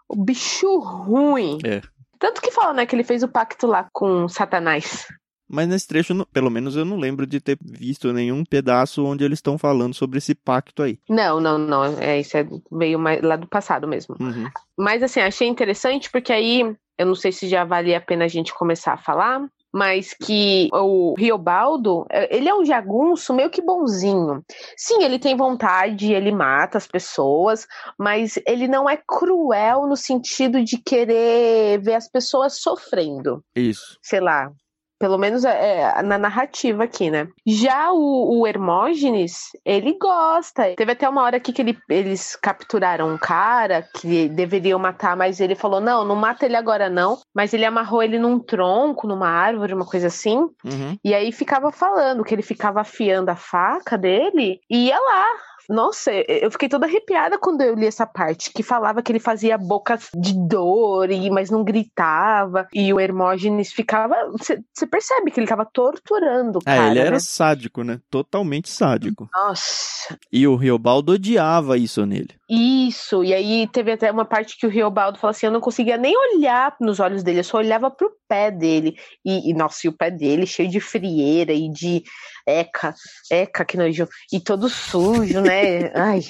O 0.09 0.21
bicho 0.21 0.79
ruim. 0.79 1.59
É. 1.65 1.81
Tanto 2.19 2.41
que 2.41 2.51
fala, 2.51 2.73
né, 2.73 2.85
que 2.85 2.95
ele 2.95 3.03
fez 3.03 3.23
o 3.23 3.27
pacto 3.27 3.67
lá 3.67 3.87
com 3.93 4.27
Satanás. 4.27 5.07
Mas 5.49 5.67
nesse 5.67 5.87
trecho, 5.87 6.25
pelo 6.27 6.49
menos 6.49 6.75
eu 6.75 6.83
não 6.83 6.97
lembro 6.97 7.25
de 7.25 7.39
ter 7.39 7.57
visto 7.61 8.11
nenhum 8.11 8.43
pedaço 8.43 9.05
onde 9.05 9.23
eles 9.23 9.37
estão 9.37 9.57
falando 9.57 9.93
sobre 9.93 10.17
esse 10.17 10.35
pacto 10.35 10.83
aí. 10.83 10.99
Não, 11.09 11.39
não, 11.39 11.57
não. 11.57 11.83
É, 11.99 12.19
isso 12.19 12.37
é, 12.37 12.45
veio 12.71 12.99
mais, 12.99 13.21
lá 13.21 13.35
do 13.35 13.47
passado 13.47 13.87
mesmo. 13.87 14.15
Uhum. 14.19 14.47
Mas 14.77 15.01
assim, 15.01 15.21
achei 15.21 15.47
interessante 15.47 16.11
porque 16.11 16.33
aí, 16.33 16.75
eu 16.97 17.05
não 17.05 17.15
sei 17.15 17.31
se 17.31 17.47
já 17.47 17.63
valia 17.63 17.97
a 17.97 18.01
pena 18.01 18.25
a 18.25 18.27
gente 18.27 18.53
começar 18.53 18.93
a 18.93 18.97
falar, 18.97 19.47
mas 19.73 20.13
que 20.13 20.69
o 20.73 21.13
Riobaldo, 21.17 22.05
ele 22.29 22.49
é 22.49 22.55
um 22.55 22.65
jagunço 22.65 23.33
meio 23.33 23.49
que 23.49 23.61
bonzinho. 23.61 24.43
Sim, 24.75 25.03
ele 25.03 25.19
tem 25.19 25.35
vontade, 25.35 26.13
ele 26.13 26.31
mata 26.31 26.77
as 26.77 26.87
pessoas, 26.87 27.67
mas 27.97 28.39
ele 28.47 28.67
não 28.67 28.89
é 28.89 28.97
cruel 28.97 29.85
no 29.85 29.95
sentido 29.95 30.63
de 30.63 30.77
querer 30.77 31.79
ver 31.79 31.95
as 31.95 32.09
pessoas 32.09 32.59
sofrendo. 32.59 33.43
Isso. 33.55 33.97
Sei 34.01 34.19
lá, 34.19 34.51
pelo 34.99 35.17
menos 35.17 35.45
é, 35.45 35.81
é, 35.81 36.01
na 36.01 36.17
narrativa 36.17 36.83
aqui, 36.83 37.09
né? 37.09 37.27
Já 37.45 37.91
o, 37.91 38.39
o, 38.39 38.47
Hermógenes, 38.47 39.49
ele 39.63 39.97
gosta. 39.99 40.75
Teve 40.75 40.91
até 40.91 41.07
uma 41.07 41.23
hora 41.23 41.37
aqui 41.37 41.53
que 41.53 41.61
ele, 41.61 41.77
eles 41.89 42.35
capturaram 42.35 43.09
um 43.09 43.17
cara 43.17 43.81
que 43.81 44.27
deveriam 44.27 44.79
matar, 44.79 45.15
mas 45.15 45.39
ele 45.39 45.55
falou: 45.55 45.79
não, 45.79 46.03
não 46.03 46.15
mata 46.15 46.45
ele 46.45 46.55
agora 46.55 46.89
não. 46.89 47.19
Mas 47.33 47.53
ele 47.53 47.65
amarrou 47.65 48.01
ele 48.01 48.17
num 48.17 48.39
tronco, 48.39 49.07
numa 49.07 49.29
árvore, 49.29 49.73
uma 49.73 49.85
coisa 49.85 50.07
assim. 50.07 50.37
Uhum. 50.37 50.97
E 51.03 51.13
aí 51.13 51.31
ficava 51.31 51.71
falando 51.71 52.23
que 52.23 52.33
ele 52.33 52.41
ficava 52.41 52.81
afiando 52.81 53.31
a 53.31 53.35
faca 53.35 53.97
dele 53.97 54.59
e 54.69 54.87
ia 54.87 54.99
lá 54.99 55.25
nossa, 55.69 56.11
eu 56.11 56.49
fiquei 56.49 56.69
toda 56.69 56.85
arrepiada 56.85 57.37
quando 57.37 57.61
eu 57.61 57.75
li 57.75 57.85
essa 57.85 58.05
parte, 58.05 58.51
que 58.53 58.63
falava 58.63 59.01
que 59.01 59.11
ele 59.11 59.19
fazia 59.19 59.57
bocas 59.57 60.09
de 60.15 60.33
dor, 60.33 61.11
e, 61.11 61.29
mas 61.29 61.49
não 61.49 61.63
gritava, 61.63 62.67
e 62.73 62.93
o 62.93 62.99
Hermógenes 62.99 63.71
ficava. 63.73 64.15
Você 64.31 64.87
percebe 64.89 65.31
que 65.31 65.39
ele 65.39 65.47
tava 65.47 65.65
torturando 65.65 66.59
o 66.59 66.61
é, 66.65 66.75
cara. 66.75 66.91
ele 66.91 66.99
era 66.99 67.11
né? 67.11 67.19
sádico, 67.19 67.83
né? 67.83 67.99
Totalmente 68.09 68.69
sádico. 68.69 69.29
Nossa. 69.33 70.17
E 70.31 70.47
o 70.47 70.55
Riobaldo 70.55 71.13
odiava 71.13 71.77
isso 71.77 72.05
nele. 72.05 72.29
Isso, 72.49 73.25
e 73.25 73.33
aí 73.33 73.67
teve 73.67 73.91
até 73.91 74.09
uma 74.09 74.23
parte 74.23 74.57
que 74.57 74.65
o 74.65 74.69
Riobaldo 74.69 75.19
falou 75.19 75.31
assim: 75.31 75.47
eu 75.47 75.51
não 75.51 75.59
conseguia 75.59 75.97
nem 75.97 76.15
olhar 76.17 76.73
nos 76.79 76.97
olhos 77.01 77.21
dele, 77.21 77.39
eu 77.39 77.43
só 77.43 77.57
olhava 77.57 77.91
pro 77.91 78.09
pé 78.25 78.49
dele. 78.49 78.95
E, 79.25 79.51
e 79.51 79.53
nossa, 79.53 79.85
e 79.85 79.89
o 79.89 79.93
pé 79.93 80.09
dele 80.09 80.47
cheio 80.47 80.69
de 80.69 80.79
frieira 80.79 81.51
e 81.51 81.69
de 81.69 82.03
eca, 82.47 82.93
eca, 83.29 83.65
que 83.65 83.75
nojo, 83.75 84.07
e 84.31 84.39
todo 84.39 84.69
sujo, 84.69 85.41
né? 85.41 85.91
Ai. 85.95 86.21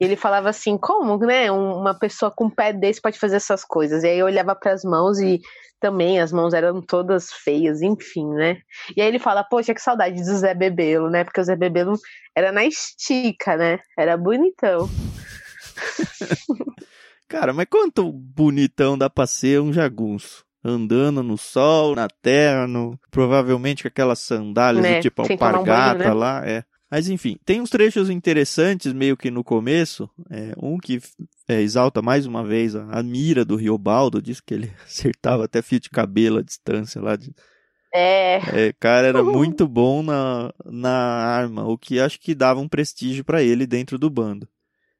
Ele 0.00 0.16
falava 0.16 0.48
assim: 0.48 0.78
como, 0.78 1.18
né? 1.18 1.50
Uma 1.50 1.92
pessoa 1.92 2.30
com 2.30 2.48
pé 2.48 2.72
desse 2.72 3.02
pode 3.02 3.18
fazer 3.18 3.36
essas 3.36 3.62
coisas. 3.62 4.02
E 4.04 4.08
aí 4.08 4.18
eu 4.18 4.26
olhava 4.26 4.54
para 4.54 4.72
as 4.72 4.82
mãos 4.84 5.18
e 5.18 5.38
também 5.78 6.18
as 6.18 6.32
mãos 6.32 6.54
eram 6.54 6.80
todas 6.80 7.30
feias, 7.30 7.82
enfim, 7.82 8.26
né? 8.30 8.58
E 8.96 9.02
aí 9.02 9.08
ele 9.08 9.18
fala: 9.18 9.44
poxa, 9.44 9.74
que 9.74 9.82
saudade 9.82 10.16
do 10.16 10.36
Zé 10.36 10.54
Bebelo, 10.54 11.10
né? 11.10 11.24
Porque 11.24 11.42
o 11.42 11.44
Zé 11.44 11.56
Bebelo 11.56 11.94
era 12.34 12.52
na 12.52 12.64
estica, 12.64 13.54
né? 13.54 13.80
Era 13.98 14.16
bonitão. 14.16 14.88
Cara, 17.28 17.52
mas 17.52 17.66
quanto 17.68 18.10
bonitão 18.10 18.96
dá 18.96 19.10
pra 19.10 19.26
ser 19.26 19.60
um 19.60 19.72
jagunço? 19.72 20.44
Andando 20.64 21.22
no 21.22 21.36
sol, 21.36 21.94
na 21.94 22.08
terra, 22.08 22.66
no... 22.66 22.98
provavelmente 23.10 23.82
com 23.82 23.88
aquelas 23.88 24.18
sandálias 24.18 24.82
Né, 24.82 24.96
do 24.96 25.02
tipo 25.02 25.24
sem 25.24 25.36
tomar 25.36 25.54
um 25.54 25.58
alpargata 25.58 25.98
banho, 25.98 26.10
né? 26.10 26.14
lá, 26.14 26.42
é. 26.46 26.64
Mas 26.90 27.08
enfim, 27.08 27.38
tem 27.44 27.60
uns 27.60 27.68
trechos 27.68 28.08
interessantes 28.08 28.92
meio 28.94 29.16
que 29.16 29.30
no 29.30 29.44
começo. 29.44 30.08
É, 30.30 30.54
um 30.60 30.78
que 30.78 31.00
é, 31.46 31.60
exalta 31.60 32.00
mais 32.00 32.24
uma 32.24 32.42
vez 32.42 32.74
a, 32.74 32.88
a 32.90 33.02
mira 33.02 33.44
do 33.44 33.56
Riobaldo, 33.56 34.22
diz 34.22 34.40
que 34.40 34.54
ele 34.54 34.72
acertava 34.84 35.44
até 35.44 35.60
fio 35.60 35.78
de 35.78 35.90
cabelo 35.90 36.38
à 36.38 36.42
distância 36.42 37.00
lá. 37.00 37.14
De, 37.14 37.30
É, 37.92 38.68
é, 38.68 38.72
cara, 38.80 39.06
era 39.06 39.22
muito 39.22 39.68
bom 39.68 40.02
na, 40.02 40.52
na 40.64 40.90
arma, 40.90 41.66
o 41.66 41.76
que 41.76 42.00
acho 42.00 42.18
que 42.18 42.34
dava 42.34 42.58
um 42.58 42.68
prestígio 42.68 43.22
pra 43.22 43.42
ele 43.42 43.66
dentro 43.66 43.98
do 43.98 44.08
bando. 44.08 44.48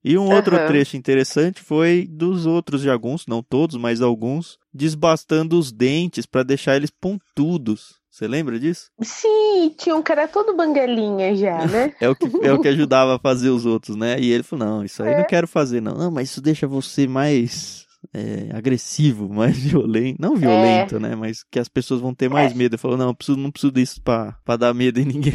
E 0.05 0.17
um 0.17 0.28
outro 0.31 0.57
Aham. 0.57 0.67
trecho 0.67 0.97
interessante 0.97 1.61
foi 1.61 2.07
dos 2.09 2.47
outros 2.47 2.83
jagunços, 2.83 3.26
não 3.26 3.43
todos, 3.43 3.76
mas 3.76 4.00
alguns, 4.00 4.59
desbastando 4.73 5.59
os 5.59 5.73
dentes 5.73 6.25
pra 6.25 6.43
deixar 6.43 6.76
eles 6.76 6.90
pontudos. 6.90 7.99
Você 8.11 8.26
lembra 8.26 8.59
disso? 8.59 8.90
sim, 9.02 9.75
tinha 9.78 9.95
um 9.95 10.02
cara 10.02 10.26
todo 10.26 10.57
banguelinha 10.57 11.35
já, 11.37 11.67
né? 11.67 11.93
É 12.00 12.09
o 12.09 12.17
que, 12.17 12.26
é 12.43 12.52
o 12.52 12.59
que 12.59 12.67
ajudava 12.69 13.17
a 13.17 13.19
fazer 13.19 13.50
os 13.50 13.64
outros, 13.67 13.97
né? 13.97 14.19
E 14.19 14.31
ele 14.33 14.43
falou: 14.43 14.67
não, 14.67 14.85
isso 14.85 15.02
aí 15.02 15.12
É. 15.12 15.17
não 15.17 15.25
quero 15.25 15.47
fazer, 15.47 15.81
não. 15.81 15.95
Não, 15.95 16.11
mas 16.11 16.31
isso 16.31 16.40
deixa 16.40 16.67
você 16.67 17.07
mais 17.07 17.87
é, 18.12 18.49
agressivo, 18.57 19.28
mais 19.33 19.59
violento. 19.59 20.21
Não 20.21 20.35
violento, 20.37 20.99
né? 20.99 21.14
Mas 21.14 21.45
que 21.50 21.59
as 21.59 21.69
pessoas 21.69 22.00
vão 22.00 22.14
ter 22.14 22.28
mais 22.28 22.52
É. 22.52 22.55
medo. 22.57 22.75
Ele 22.75 22.81
falou: 22.81 22.97
não, 22.97 23.09
eu 23.09 23.14
preciso, 23.14 23.38
não 23.38 23.50
preciso 23.50 23.73
disso 23.73 24.02
pra, 24.02 24.33
pra 24.45 24.57
dar 24.57 24.75
medo 24.75 24.99
em 25.00 25.05
ninguém. 25.05 25.35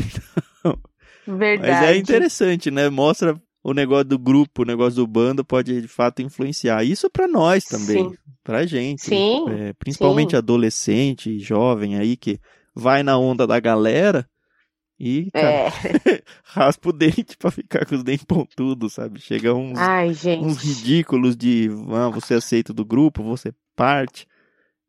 Verdade. 1.25 1.71
Mas 1.71 1.81
é 1.81 1.95
interessante, 1.95 2.69
né? 2.69 2.89
Mostra 2.89 3.39
o 3.63 3.73
negócio 3.73 4.05
do 4.05 4.19
grupo, 4.19 4.61
o 4.63 4.65
negócio 4.65 4.95
do 4.97 5.07
bando 5.07 5.43
pode 5.45 5.81
de 5.81 5.87
fato 5.87 6.21
influenciar. 6.21 6.83
Isso 6.83 7.09
pra 7.09 7.27
nós 7.27 7.63
também, 7.65 8.09
Sim. 8.09 8.15
pra 8.43 8.65
gente. 8.65 9.01
Sim, 9.03 9.45
É, 9.49 9.73
principalmente 9.73 10.31
sim. 10.31 10.35
adolescente, 10.37 11.39
jovem 11.39 11.95
aí 11.97 12.17
que 12.17 12.39
vai 12.75 13.03
na 13.03 13.17
onda 13.17 13.47
da 13.47 13.59
galera 13.59 14.27
e 14.99 15.29
cara, 15.31 15.47
É. 15.47 15.71
raspa 16.43 16.89
o 16.89 16.93
dente 16.93 17.37
pra 17.37 17.49
ficar 17.51 17.85
com 17.85 17.95
os 17.95 18.03
dentes 18.03 18.25
pontudos, 18.25 18.93
sabe? 18.93 19.19
Chega 19.19 19.53
uns, 19.53 19.77
Ai, 19.79 20.09
uns 20.41 20.57
ridículos 20.57 21.35
de 21.35 21.69
ah, 21.91 22.09
você 22.09 22.35
aceita 22.35 22.73
do 22.73 22.83
grupo, 22.85 23.23
você 23.23 23.53
parte. 23.75 24.27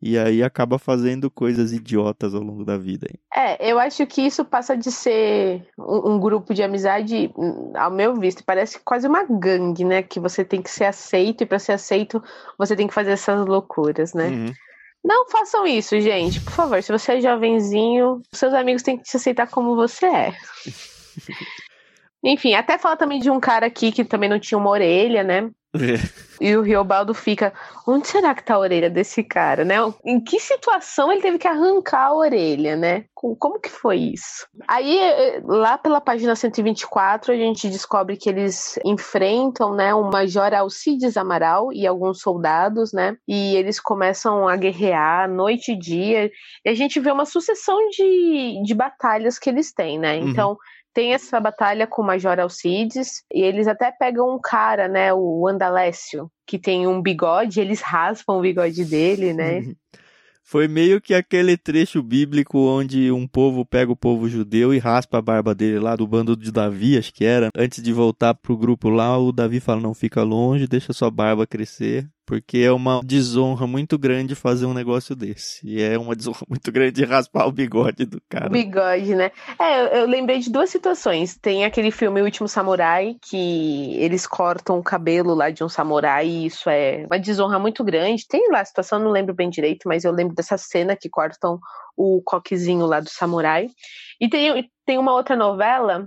E 0.06 0.18
aí 0.18 0.42
acaba 0.42 0.78
fazendo 0.78 1.30
coisas 1.30 1.72
idiotas 1.72 2.34
ao 2.34 2.42
longo 2.42 2.62
da 2.62 2.76
vida. 2.76 3.08
É, 3.34 3.72
eu 3.72 3.78
acho 3.78 4.06
que 4.06 4.20
isso 4.20 4.44
passa 4.44 4.76
de 4.76 4.92
ser 4.92 5.66
um, 5.78 6.12
um 6.12 6.20
grupo 6.20 6.52
de 6.52 6.62
amizade, 6.62 7.32
hum, 7.34 7.72
ao 7.74 7.90
meu 7.90 8.14
visto, 8.14 8.44
parece 8.44 8.78
quase 8.80 9.08
uma 9.08 9.24
gangue, 9.24 9.82
né? 9.82 10.02
Que 10.02 10.20
você 10.20 10.44
tem 10.44 10.60
que 10.60 10.70
ser 10.70 10.84
aceito 10.84 11.42
e 11.42 11.46
para 11.46 11.58
ser 11.58 11.72
aceito 11.72 12.22
você 12.58 12.76
tem 12.76 12.86
que 12.86 12.92
fazer 12.92 13.12
essas 13.12 13.46
loucuras, 13.46 14.12
né? 14.12 14.28
Uhum. 14.28 14.52
Não 15.02 15.26
façam 15.30 15.66
isso, 15.66 15.98
gente. 15.98 16.38
Por 16.38 16.52
favor, 16.52 16.82
se 16.82 16.92
você 16.92 17.12
é 17.12 17.20
jovenzinho, 17.22 18.20
seus 18.30 18.52
amigos 18.52 18.82
têm 18.82 18.98
que 18.98 19.04
te 19.04 19.16
aceitar 19.16 19.48
como 19.48 19.74
você 19.74 20.04
é. 20.04 20.34
Enfim, 22.22 22.52
até 22.52 22.76
fala 22.76 22.98
também 22.98 23.20
de 23.20 23.30
um 23.30 23.40
cara 23.40 23.64
aqui 23.64 23.90
que 23.90 24.04
também 24.04 24.28
não 24.28 24.38
tinha 24.38 24.58
uma 24.58 24.68
orelha, 24.68 25.24
né? 25.24 25.50
E 26.40 26.56
o 26.56 26.62
Riobaldo 26.62 27.14
fica, 27.14 27.52
onde 27.86 28.08
será 28.08 28.34
que 28.34 28.42
tá 28.42 28.54
a 28.54 28.58
orelha 28.58 28.90
desse 28.90 29.22
cara, 29.22 29.64
né? 29.64 29.76
Em 30.04 30.20
que 30.22 30.38
situação 30.40 31.10
ele 31.12 31.20
teve 31.22 31.38
que 31.38 31.46
arrancar 31.48 32.06
a 32.06 32.14
orelha, 32.14 32.76
né? 32.76 33.04
Com- 33.14 33.36
Como 33.36 33.60
que 33.60 33.70
foi 33.70 33.96
isso? 33.98 34.46
Aí, 34.68 34.98
eh, 34.98 35.40
lá 35.44 35.78
pela 35.78 36.00
página 36.00 36.34
124, 36.34 37.32
a 37.32 37.36
gente 37.36 37.68
descobre 37.70 38.16
que 38.16 38.28
eles 38.28 38.78
enfrentam, 38.84 39.74
né, 39.74 39.94
o 39.94 40.10
Major 40.10 40.52
Alcides 40.54 41.16
Amaral 41.16 41.72
e 41.72 41.86
alguns 41.86 42.20
soldados, 42.20 42.92
né? 42.92 43.16
E 43.26 43.54
eles 43.56 43.78
começam 43.80 44.46
a 44.48 44.56
guerrear 44.56 45.28
noite 45.30 45.72
e 45.72 45.78
dia. 45.78 46.30
E 46.64 46.68
a 46.68 46.74
gente 46.74 46.98
vê 47.00 47.10
uma 47.10 47.24
sucessão 47.24 47.78
de, 47.90 48.60
de 48.64 48.74
batalhas 48.74 49.38
que 49.38 49.48
eles 49.48 49.72
têm, 49.72 49.98
né? 49.98 50.18
Uhum. 50.18 50.56
Tem 50.94 51.12
essa 51.12 51.40
batalha 51.40 51.86
com 51.86 52.02
o 52.02 52.06
Major 52.06 52.38
Alcides, 52.38 53.24
e 53.32 53.42
eles 53.42 53.66
até 53.66 53.90
pegam 53.90 54.34
um 54.34 54.38
cara, 54.40 54.86
né, 54.86 55.12
o 55.12 55.46
Andalécio, 55.48 56.30
que 56.46 56.58
tem 56.58 56.86
um 56.86 57.02
bigode, 57.02 57.60
eles 57.60 57.80
raspam 57.80 58.38
o 58.38 58.40
bigode 58.40 58.84
dele, 58.84 59.34
né? 59.34 59.60
Foi 60.46 60.68
meio 60.68 61.00
que 61.00 61.14
aquele 61.14 61.56
trecho 61.56 62.02
bíblico 62.02 62.58
onde 62.58 63.10
um 63.10 63.26
povo 63.26 63.64
pega 63.64 63.90
o 63.90 63.96
povo 63.96 64.28
judeu 64.28 64.74
e 64.74 64.78
raspa 64.78 65.16
a 65.16 65.22
barba 65.22 65.54
dele 65.54 65.78
lá 65.78 65.96
do 65.96 66.06
bando 66.06 66.36
de 66.36 66.52
Davi, 66.52 66.98
acho 66.98 67.14
que 67.14 67.24
era. 67.24 67.48
Antes 67.56 67.82
de 67.82 67.90
voltar 67.94 68.34
pro 68.34 68.54
grupo 68.54 68.90
lá, 68.90 69.18
o 69.18 69.32
Davi 69.32 69.58
fala: 69.58 69.80
não 69.80 69.94
fica 69.94 70.22
longe, 70.22 70.68
deixa 70.68 70.92
sua 70.92 71.10
barba 71.10 71.46
crescer. 71.46 72.06
Porque 72.26 72.58
é 72.58 72.72
uma 72.72 73.00
desonra 73.04 73.66
muito 73.66 73.98
grande 73.98 74.34
fazer 74.34 74.66
um 74.66 74.74
negócio 74.74 75.14
desse. 75.14 75.60
E 75.66 75.82
é 75.82 75.98
uma 75.98 76.14
desonra 76.16 76.40
muito 76.48 76.72
grande 76.72 77.04
raspar 77.04 77.46
o 77.46 77.52
bigode 77.52 78.06
do 78.06 78.20
cara. 78.28 78.46
O 78.46 78.50
bigode, 78.50 79.14
né? 79.14 79.30
É, 79.58 80.00
eu, 80.00 80.06
lembrei 80.06 80.38
de 80.38 80.50
duas 80.50 80.70
situações. 80.70 81.36
Tem 81.36 81.64
aquele 81.64 81.90
filme 81.90 82.20
O 82.20 82.24
Último 82.24 82.48
Samurai, 82.48 83.16
que 83.22 83.96
eles 83.96 84.26
cortam 84.26 84.78
o 84.78 84.82
cabelo 84.82 85.34
lá 85.34 85.50
de 85.50 85.62
um 85.62 85.68
samurai, 85.68 86.26
e 86.26 86.46
isso 86.46 86.68
é 86.70 87.04
uma 87.06 87.18
desonra 87.18 87.58
muito 87.58 87.84
grande. 87.84 88.26
Tem 88.26 88.50
lá 88.50 88.60
a 88.60 88.64
situação, 88.64 88.98
não 88.98 89.10
lembro 89.10 89.34
bem 89.34 89.50
direito, 89.50 89.86
mas 89.86 90.04
eu 90.04 90.12
lembro 90.12 90.34
dessa 90.34 90.56
cena 90.56 90.96
que 90.96 91.08
cortam 91.08 91.58
o 91.96 92.22
coquezinho 92.24 92.86
lá 92.86 93.00
do 93.00 93.10
samurai. 93.10 93.68
E 94.20 94.28
tem, 94.28 94.70
tem 94.86 94.98
uma 94.98 95.12
outra 95.12 95.36
novela. 95.36 96.06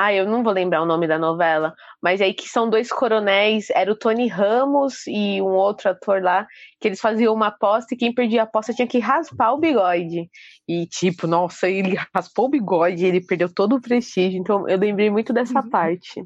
Ah, 0.00 0.14
eu 0.14 0.24
não 0.24 0.44
vou 0.44 0.52
lembrar 0.52 0.80
o 0.80 0.86
nome 0.86 1.08
da 1.08 1.18
novela, 1.18 1.74
mas 2.00 2.20
aí 2.20 2.32
que 2.32 2.48
são 2.48 2.70
dois 2.70 2.88
coronéis, 2.88 3.68
era 3.70 3.90
o 3.90 3.96
Tony 3.96 4.28
Ramos 4.28 5.04
e 5.08 5.42
um 5.42 5.46
outro 5.46 5.90
ator 5.90 6.22
lá, 6.22 6.46
que 6.80 6.86
eles 6.86 7.00
faziam 7.00 7.34
uma 7.34 7.48
aposta 7.48 7.92
e 7.92 7.98
quem 7.98 8.14
perdia 8.14 8.42
a 8.42 8.44
aposta 8.44 8.72
tinha 8.72 8.86
que 8.86 9.00
raspar 9.00 9.52
o 9.52 9.58
bigode. 9.58 10.30
E 10.68 10.86
tipo, 10.86 11.26
nossa, 11.26 11.68
ele 11.68 11.96
raspou 12.14 12.44
o 12.44 12.48
bigode, 12.48 13.04
ele 13.04 13.26
perdeu 13.26 13.52
todo 13.52 13.74
o 13.74 13.80
prestígio. 13.80 14.38
Então 14.38 14.68
eu 14.68 14.78
lembrei 14.78 15.10
muito 15.10 15.32
dessa 15.32 15.60
uhum. 15.60 15.68
parte. 15.68 16.24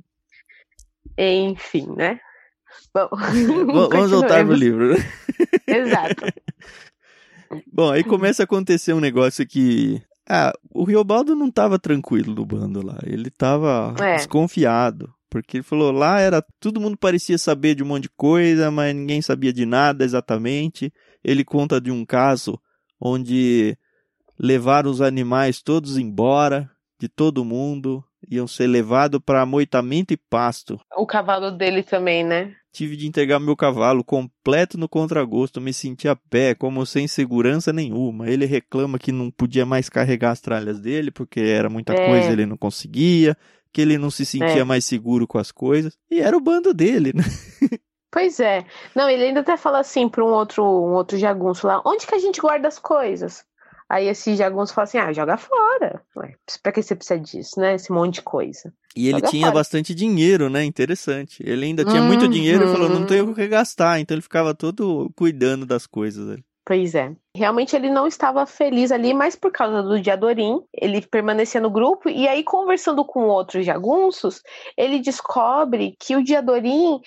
Enfim, 1.17 1.95
né? 1.97 2.21
Bom, 2.95 3.09
vamos 3.91 4.11
voltar 4.11 4.45
pro 4.45 4.53
livro. 4.53 4.97
Exato. 5.67 6.27
Bom, 7.73 7.91
aí 7.91 8.05
começa 8.05 8.43
a 8.43 8.45
acontecer 8.45 8.93
um 8.93 9.01
negócio 9.01 9.47
que 9.47 10.03
ah, 10.29 10.53
o 10.73 10.85
Riobaldo 10.85 11.35
não 11.35 11.49
estava 11.49 11.79
tranquilo 11.79 12.35
no 12.35 12.47
bando 12.47 12.85
lá. 12.85 12.99
Ele 13.05 13.29
estava 13.29 13.95
é. 14.01 14.17
desconfiado. 14.17 15.13
Porque 15.29 15.59
ele 15.59 15.65
falou, 15.65 15.91
lá 15.91 16.21
era. 16.21 16.45
Todo 16.61 16.81
mundo 16.81 16.97
parecia 16.97 17.39
saber 17.39 17.75
de 17.75 17.83
um 17.83 17.87
monte 17.87 18.05
de 18.05 18.11
coisa, 18.11 18.71
mas 18.71 18.95
ninguém 18.95 19.23
sabia 19.23 19.53
de 19.53 19.65
nada 19.65 20.05
exatamente. 20.05 20.93
Ele 21.25 21.45
conta 21.45 21.81
de 21.81 21.91
um 21.91 22.05
caso 22.05 22.61
onde 23.01 23.77
levaram 24.39 24.91
os 24.91 25.01
animais 25.01 25.63
todos 25.63 25.97
embora, 25.97 26.71
de 27.01 27.09
todo 27.09 27.45
mundo, 27.45 28.05
iam 28.29 28.47
ser 28.47 28.67
levados 28.67 29.21
para 29.25 29.43
amoitamento 29.43 30.13
e 30.13 30.17
pasto. 30.17 30.79
O 30.97 31.07
cavalo 31.07 31.51
dele 31.51 31.83
também, 31.83 32.23
né? 32.23 32.55
Tive 32.73 32.97
de 32.97 33.07
entregar 33.07 33.39
meu 33.39 33.55
cavalo 33.55 34.03
completo 34.03 34.79
no 34.79 34.89
contragosto, 34.89 35.61
me 35.61 35.75
senti 35.75 36.09
a 36.09 36.17
pé, 36.17 36.55
como 36.55 36.87
sem 36.87 37.07
segurança 37.07 37.71
nenhuma. 37.73 38.31
Ele 38.31 38.47
reclama 38.47 38.99
que 38.99 39.13
não 39.13 39.31
podia 39.31 39.67
mais 39.67 39.91
carregar 39.91 40.31
as 40.31 40.41
tralhas 40.41 40.81
dele, 40.81 41.11
porque 41.11 41.41
era 41.41 41.69
muita 41.69 41.93
é. 41.93 42.07
coisa, 42.07 42.33
ele 42.33 42.47
não 42.47 42.57
conseguia, 42.57 43.37
que 43.71 43.83
ele 43.83 43.99
não 43.99 44.11
se 44.11 44.25
sentia 44.25 44.63
é. 44.63 44.65
mais 44.65 44.87
seguro 44.87 45.27
com 45.27 45.37
as 45.37 45.53
coisas. 45.53 45.99
E 46.11 46.21
era 46.21 46.35
o 46.35 46.41
bando 46.41 46.73
dele, 46.73 47.13
né? 47.15 47.23
Pois 48.13 48.39
é. 48.41 48.67
Não, 48.95 49.09
ele 49.09 49.25
ainda 49.25 49.41
até 49.41 49.57
fala 49.57 49.79
assim 49.79 50.07
para 50.07 50.23
um 50.23 50.29
outro, 50.29 50.63
um 50.63 50.93
outro 50.93 51.17
jagunço 51.17 51.67
lá: 51.67 51.81
onde 51.83 52.07
que 52.07 52.15
a 52.15 52.19
gente 52.19 52.43
guarda 52.43 52.69
as 52.69 52.79
coisas? 52.79 53.43
Aí 53.93 54.09
esse 54.09 54.35
jagunço 54.35 54.73
fala 54.73 54.85
assim: 54.85 54.97
ah, 54.97 55.13
joga 55.13 55.37
fora. 55.37 56.03
Ué, 56.17 56.35
pra 56.63 56.73
que 56.73 56.83
você 56.83 56.97
precisa 56.97 57.21
disso, 57.21 57.61
né? 57.61 57.75
Esse 57.75 57.93
monte 57.93 58.15
de 58.15 58.23
coisa. 58.23 58.73
E 58.97 59.07
ele 59.07 59.19
joga 59.19 59.29
tinha 59.29 59.43
fora. 59.49 59.55
bastante 59.57 59.95
dinheiro, 59.95 60.49
né? 60.49 60.65
Interessante. 60.65 61.43
Ele 61.47 61.67
ainda 61.67 61.85
tinha 61.85 62.01
muito 62.01 62.27
dinheiro 62.27 62.65
e 62.65 62.73
falou: 62.73 62.89
não 62.89 63.05
tenho 63.05 63.31
o 63.31 63.35
que 63.35 63.47
gastar. 63.47 64.01
Então 64.01 64.15
ele 64.15 64.23
ficava 64.23 64.55
todo 64.55 65.13
cuidando 65.15 65.67
das 65.67 65.87
coisas. 65.87 66.41
Pois 66.65 66.95
é. 66.95 67.15
Realmente 67.35 67.75
ele 67.75 67.89
não 67.89 68.07
estava 68.07 68.45
feliz 68.45 68.93
ali, 68.93 69.15
mas 69.15 69.35
por 69.35 69.51
causa 69.51 69.83
do 69.83 70.01
Diadorim, 70.01 70.61
ele 70.73 71.01
permanecia 71.01 71.61
no 71.61 71.71
grupo 71.71 72.11
e 72.11 72.29
aí 72.29 72.45
conversando 72.45 73.05
com 73.05 73.27
outros 73.27 73.65
jagunços, 73.65 74.43
ele 74.77 74.99
descobre 74.99 75.97
que 75.99 76.15
o 76.15 76.23
Diadorim 76.23 77.01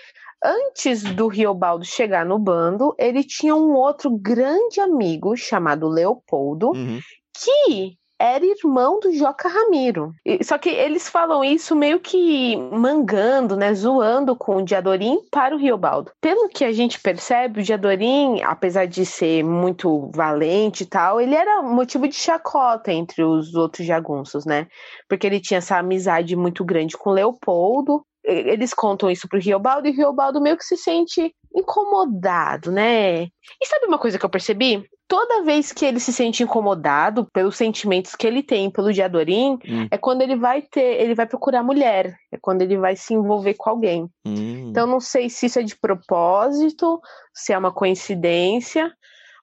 antes 0.43 1.03
do 1.03 1.27
Riobaldo 1.27 1.85
chegar 1.85 2.25
no 2.25 2.39
bando, 2.39 2.95
ele 2.97 3.23
tinha 3.23 3.55
um 3.55 3.73
outro 3.73 4.11
grande 4.11 4.79
amigo 4.79 5.35
chamado 5.35 5.87
Leopoldo, 5.87 6.69
uhum. 6.69 6.99
que 7.33 7.97
era 8.25 8.45
irmão 8.45 8.99
do 8.99 9.13
Joca 9.13 9.47
Ramiro. 9.47 10.13
Só 10.43 10.57
que 10.57 10.69
eles 10.69 11.07
falam 11.09 11.43
isso 11.43 11.75
meio 11.75 11.99
que 11.99 12.55
mangando, 12.71 13.55
né, 13.55 13.73
zoando 13.73 14.35
com 14.35 14.57
o 14.57 14.63
Diadorim 14.63 15.19
para 15.31 15.55
o 15.55 15.57
Riobaldo. 15.57 16.11
Pelo 16.19 16.49
que 16.49 16.63
a 16.63 16.71
gente 16.71 16.99
percebe, 16.99 17.59
o 17.59 17.63
Diadorim, 17.63 18.41
apesar 18.43 18.85
de 18.85 19.05
ser 19.05 19.43
muito 19.43 20.09
valente 20.13 20.83
e 20.83 20.85
tal, 20.85 21.21
ele 21.21 21.35
era 21.35 21.61
motivo 21.61 22.07
de 22.07 22.15
chacota 22.15 22.91
entre 22.91 23.23
os 23.23 23.55
outros 23.55 23.85
jagunços, 23.85 24.45
né? 24.45 24.67
Porque 25.07 25.27
ele 25.27 25.39
tinha 25.39 25.59
essa 25.59 25.77
amizade 25.77 26.35
muito 26.35 26.63
grande 26.63 26.97
com 26.97 27.11
Leopoldo, 27.11 28.05
eles 28.25 28.73
contam 28.73 29.09
isso 29.09 29.27
pro 29.27 29.39
Riobaldo 29.39 29.87
e 29.87 29.91
o 29.91 29.95
Riobaldo 29.95 30.41
meio 30.41 30.57
que 30.57 30.65
se 30.65 30.75
sente 30.75 31.33
incomodado, 31.55 32.71
né? 32.71 33.23
E 33.23 33.65
sabe 33.67 33.85
uma 33.85 33.99
coisa 33.99 34.17
que 34.17 34.25
eu 34.25 34.29
percebi? 34.29 34.83
Toda 35.07 35.43
vez 35.43 35.71
que 35.71 35.85
ele 35.85 35.99
se 35.99 36.11
sente 36.11 36.41
incomodado 36.41 37.25
pelos 37.31 37.55
sentimentos 37.55 38.15
que 38.15 38.25
ele 38.25 38.41
tem 38.41 38.71
pelo 38.71 38.91
Diadorim, 38.91 39.59
hum. 39.67 39.87
é 39.91 39.97
quando 39.97 40.23
ele 40.23 40.35
vai 40.35 40.63
ter, 40.63 40.99
ele 41.01 41.13
vai 41.13 41.27
procurar 41.27 41.61
mulher, 41.61 42.15
é 42.31 42.37
quando 42.41 42.63
ele 42.63 42.75
vai 42.77 42.95
se 42.95 43.13
envolver 43.13 43.53
com 43.53 43.69
alguém. 43.69 44.09
Hum. 44.25 44.69
Então 44.69 44.87
não 44.87 44.99
sei 44.99 45.29
se 45.29 45.45
isso 45.45 45.59
é 45.59 45.63
de 45.63 45.75
propósito, 45.75 46.99
se 47.33 47.53
é 47.53 47.57
uma 47.57 47.71
coincidência, 47.71 48.91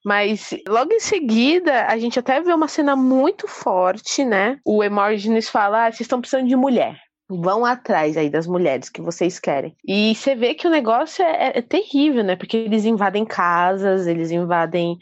mas 0.04 0.50
logo 0.68 0.92
em 0.92 1.00
seguida, 1.00 1.86
a 1.86 1.96
gente 1.96 2.18
até 2.18 2.40
vê 2.40 2.52
uma 2.52 2.66
cena 2.66 2.96
muito 2.96 3.46
forte, 3.46 4.24
né? 4.24 4.58
O 4.64 4.82
Emorgenes 4.82 5.48
fala: 5.48 5.86
ah, 5.86 5.92
vocês 5.92 6.00
estão 6.00 6.20
precisando 6.20 6.48
de 6.48 6.56
mulher 6.56 6.98
vão 7.40 7.64
atrás 7.64 8.16
aí 8.16 8.28
das 8.28 8.46
mulheres 8.46 8.88
que 8.88 9.00
vocês 9.00 9.38
querem. 9.38 9.74
E 9.86 10.14
você 10.14 10.34
vê 10.34 10.54
que 10.54 10.66
o 10.66 10.70
negócio 10.70 11.24
é, 11.24 11.52
é 11.54 11.62
terrível, 11.62 12.22
né? 12.22 12.36
Porque 12.36 12.56
eles 12.56 12.84
invadem 12.84 13.24
casas, 13.24 14.06
eles 14.06 14.30
invadem 14.30 14.98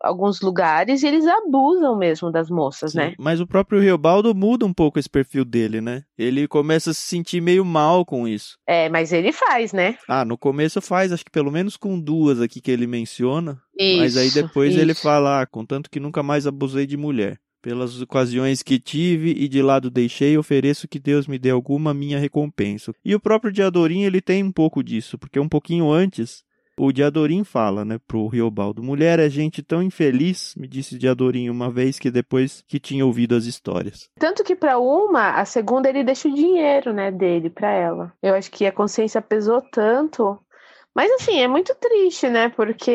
alguns 0.00 0.40
lugares 0.40 1.02
e 1.02 1.06
eles 1.06 1.26
abusam 1.26 1.96
mesmo 1.96 2.30
das 2.30 2.50
moças, 2.50 2.92
Sim, 2.92 2.98
né? 2.98 3.14
Mas 3.18 3.40
o 3.40 3.46
próprio 3.46 3.80
Riobaldo 3.80 4.34
muda 4.34 4.66
um 4.66 4.72
pouco 4.72 4.98
esse 4.98 5.08
perfil 5.08 5.44
dele, 5.44 5.80
né? 5.80 6.02
Ele 6.16 6.46
começa 6.46 6.90
a 6.90 6.94
se 6.94 7.00
sentir 7.00 7.40
meio 7.40 7.64
mal 7.64 8.04
com 8.04 8.28
isso. 8.28 8.58
É, 8.66 8.88
mas 8.88 9.12
ele 9.12 9.32
faz, 9.32 9.72
né? 9.72 9.96
Ah, 10.08 10.24
no 10.24 10.36
começo 10.36 10.80
faz, 10.80 11.12
acho 11.12 11.24
que 11.24 11.30
pelo 11.30 11.50
menos 11.50 11.76
com 11.76 11.98
duas 11.98 12.40
aqui 12.40 12.60
que 12.60 12.70
ele 12.70 12.86
menciona. 12.86 13.60
Isso, 13.78 13.98
mas 13.98 14.16
aí 14.16 14.30
depois 14.30 14.72
isso. 14.72 14.80
ele 14.80 14.94
fala, 14.94 15.40
ah, 15.40 15.46
contanto 15.46 15.90
que 15.90 16.00
nunca 16.00 16.22
mais 16.22 16.46
abusei 16.46 16.86
de 16.86 16.96
mulher. 16.96 17.38
Pelas 17.62 17.98
ocasiões 17.98 18.62
que 18.62 18.78
tive 18.78 19.30
e 19.30 19.48
de 19.48 19.62
lado 19.62 19.90
deixei, 19.90 20.36
ofereço 20.36 20.86
que 20.86 20.98
Deus 20.98 21.26
me 21.26 21.38
dê 21.38 21.48
alguma 21.48 21.94
minha 21.94 22.18
recompensa. 22.18 22.92
E 23.02 23.14
o 23.14 23.20
próprio 23.20 23.50
Diadorim, 23.50 24.02
ele 24.02 24.20
tem 24.20 24.44
um 24.44 24.52
pouco 24.52 24.84
disso, 24.84 25.16
porque 25.16 25.40
um 25.40 25.48
pouquinho 25.48 25.90
antes, 25.90 26.44
o 26.76 26.92
Diadorim 26.92 27.44
fala, 27.44 27.84
né, 27.84 27.98
pro 28.06 28.26
Riobaldo, 28.26 28.82
mulher 28.82 29.18
é 29.18 29.28
gente 29.28 29.62
tão 29.62 29.82
infeliz, 29.82 30.54
me 30.56 30.66
disse 30.66 30.98
Diadorim 30.98 31.48
uma 31.48 31.70
vez 31.70 31.98
que 31.98 32.10
depois 32.10 32.64
que 32.66 32.80
tinha 32.80 33.06
ouvido 33.06 33.34
as 33.34 33.44
histórias. 33.44 34.10
Tanto 34.18 34.42
que 34.42 34.56
para 34.56 34.78
uma, 34.78 35.30
a 35.40 35.44
segunda 35.44 35.88
ele 35.88 36.04
deixa 36.04 36.28
o 36.28 36.34
dinheiro, 36.34 36.92
né, 36.92 37.10
dele 37.10 37.50
para 37.50 37.70
ela. 37.70 38.12
Eu 38.22 38.34
acho 38.34 38.50
que 38.50 38.66
a 38.66 38.72
consciência 38.72 39.22
pesou 39.22 39.60
tanto 39.60 40.38
mas 40.94 41.10
assim, 41.12 41.40
é 41.40 41.48
muito 41.48 41.74
triste, 41.74 42.28
né? 42.28 42.48
Porque 42.50 42.90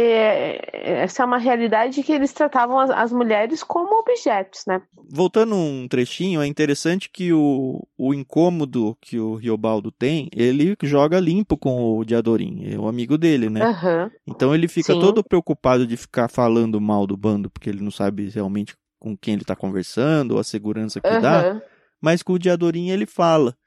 essa 0.72 1.22
é 1.22 1.26
uma 1.26 1.38
realidade 1.38 2.02
que 2.02 2.14
eles 2.14 2.32
tratavam 2.32 2.80
as, 2.80 2.90
as, 2.90 3.12
mulheres 3.12 3.62
como 3.62 4.00
objetos, 4.00 4.64
né? 4.66 4.82
Voltando 5.12 5.54
um 5.54 5.86
trechinho, 5.86 6.42
é 6.42 6.48
interessante 6.48 7.10
que 7.10 7.34
o, 7.34 7.86
o 7.98 8.14
incômodo 8.14 8.98
que 9.02 9.20
o 9.20 9.36
Riobaldo 9.36 9.92
tem, 9.92 10.30
ele 10.34 10.78
joga 10.84 11.20
limpo 11.20 11.58
com 11.58 11.98
o 11.98 12.06
Diadorim, 12.06 12.74
é 12.74 12.80
o 12.80 12.88
amigo 12.88 13.18
dele, 13.18 13.50
né? 13.50 13.68
Uhum. 13.68 14.12
Então 14.26 14.56
ele 14.56 14.70
fica 14.70 14.94
Sim. 14.94 15.02
todo 15.02 15.22
preocupado 15.22 15.86
de 15.86 15.98
ficar 15.98 16.30
falando 16.30 16.80
mal 16.80 17.06
do 17.06 17.18
bando, 17.18 17.50
porque 17.50 17.70
ele 17.70 17.84
não 17.84 17.92
sabe 17.92 18.30
realmente 18.30 18.78
com 18.98 19.18
quem 19.18 19.34
ele 19.34 19.44
está 19.44 19.58
conversando, 19.58 20.34
ou 20.34 20.40
a 20.40 20.44
segurança 20.44 21.02
que 21.02 21.10
uhum. 21.10 21.22
dá. 21.22 21.62
Mas 22.02 22.24
com 22.24 22.32
o 22.32 22.40
Diadorim 22.40 22.92
ele 22.92 23.06
fala, 23.06 23.58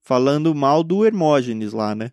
falando 0.00 0.54
mal 0.54 0.82
do 0.82 1.04
Hermógenes 1.04 1.74
lá, 1.74 1.94
né? 1.94 2.10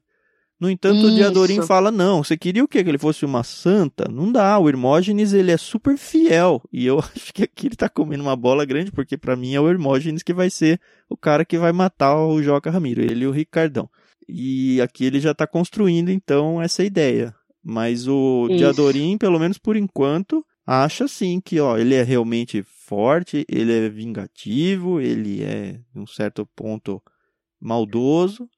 No 0.60 0.70
entanto, 0.70 0.98
Isso. 0.98 1.08
o 1.08 1.16
Diadorim 1.16 1.62
fala, 1.62 1.90
não, 1.90 2.22
você 2.22 2.38
queria 2.38 2.64
o 2.64 2.68
quê? 2.68 2.84
Que 2.84 2.90
ele 2.90 2.98
fosse 2.98 3.24
uma 3.24 3.44
santa? 3.44 4.10
Não 4.12 4.30
dá, 4.30 4.60
o 4.60 4.68
Hermógenes, 4.68 5.32
ele 5.32 5.52
é 5.52 5.58
super 5.58 5.98
fiel. 5.98 6.62
E 6.72 6.86
eu 6.86 7.00
acho 7.16 7.34
que 7.34 7.44
aqui 7.44 7.68
ele 7.68 7.78
tá 7.78 7.88
comendo 7.88 8.24
uma 8.24 8.36
bola 8.36 8.66
grande, 8.66 8.92
porque 8.92 9.18
para 9.18 9.38
mim 9.38 9.54
é 9.54 9.62
o 9.62 9.70
Hermógenes 9.70 10.22
que 10.22 10.34
vai 10.34 10.50
ser 10.50 10.80
o 11.10 11.16
cara 11.16 11.46
que 11.46 11.58
vai 11.58 11.72
matar 11.72 12.18
o 12.18 12.44
Joca 12.44 12.70
Ramiro, 12.70 13.02
ele 13.02 13.24
e 13.24 13.28
o 13.28 13.32
Ricardão. 13.32 13.90
E 14.28 14.82
aqui 14.82 15.06
ele 15.06 15.22
já 15.22 15.34
tá 15.34 15.48
construindo, 15.48 16.10
então, 16.10 16.62
essa 16.62 16.84
ideia. 16.84 17.34
Mas 17.64 18.06
o 18.08 18.48
Isso. 18.50 18.58
Diadorim, 18.58 19.18
pelo 19.18 19.40
menos 19.40 19.58
por 19.58 19.78
enquanto, 19.78 20.46
acha 20.68 21.08
sim 21.08 21.40
que, 21.40 21.60
ó, 21.60 21.78
ele 21.78 21.96
é 21.96 22.04
realmente 22.04 22.64
forte, 22.64 23.46
ele 23.48 23.72
é 23.72 23.90
vingativo, 23.90 25.00
ele 25.00 25.42
é, 25.42 25.80
em 25.96 26.00
um 26.00 26.06
certo 26.06 26.46
ponto, 26.56 27.02
maldoso, 27.62 28.50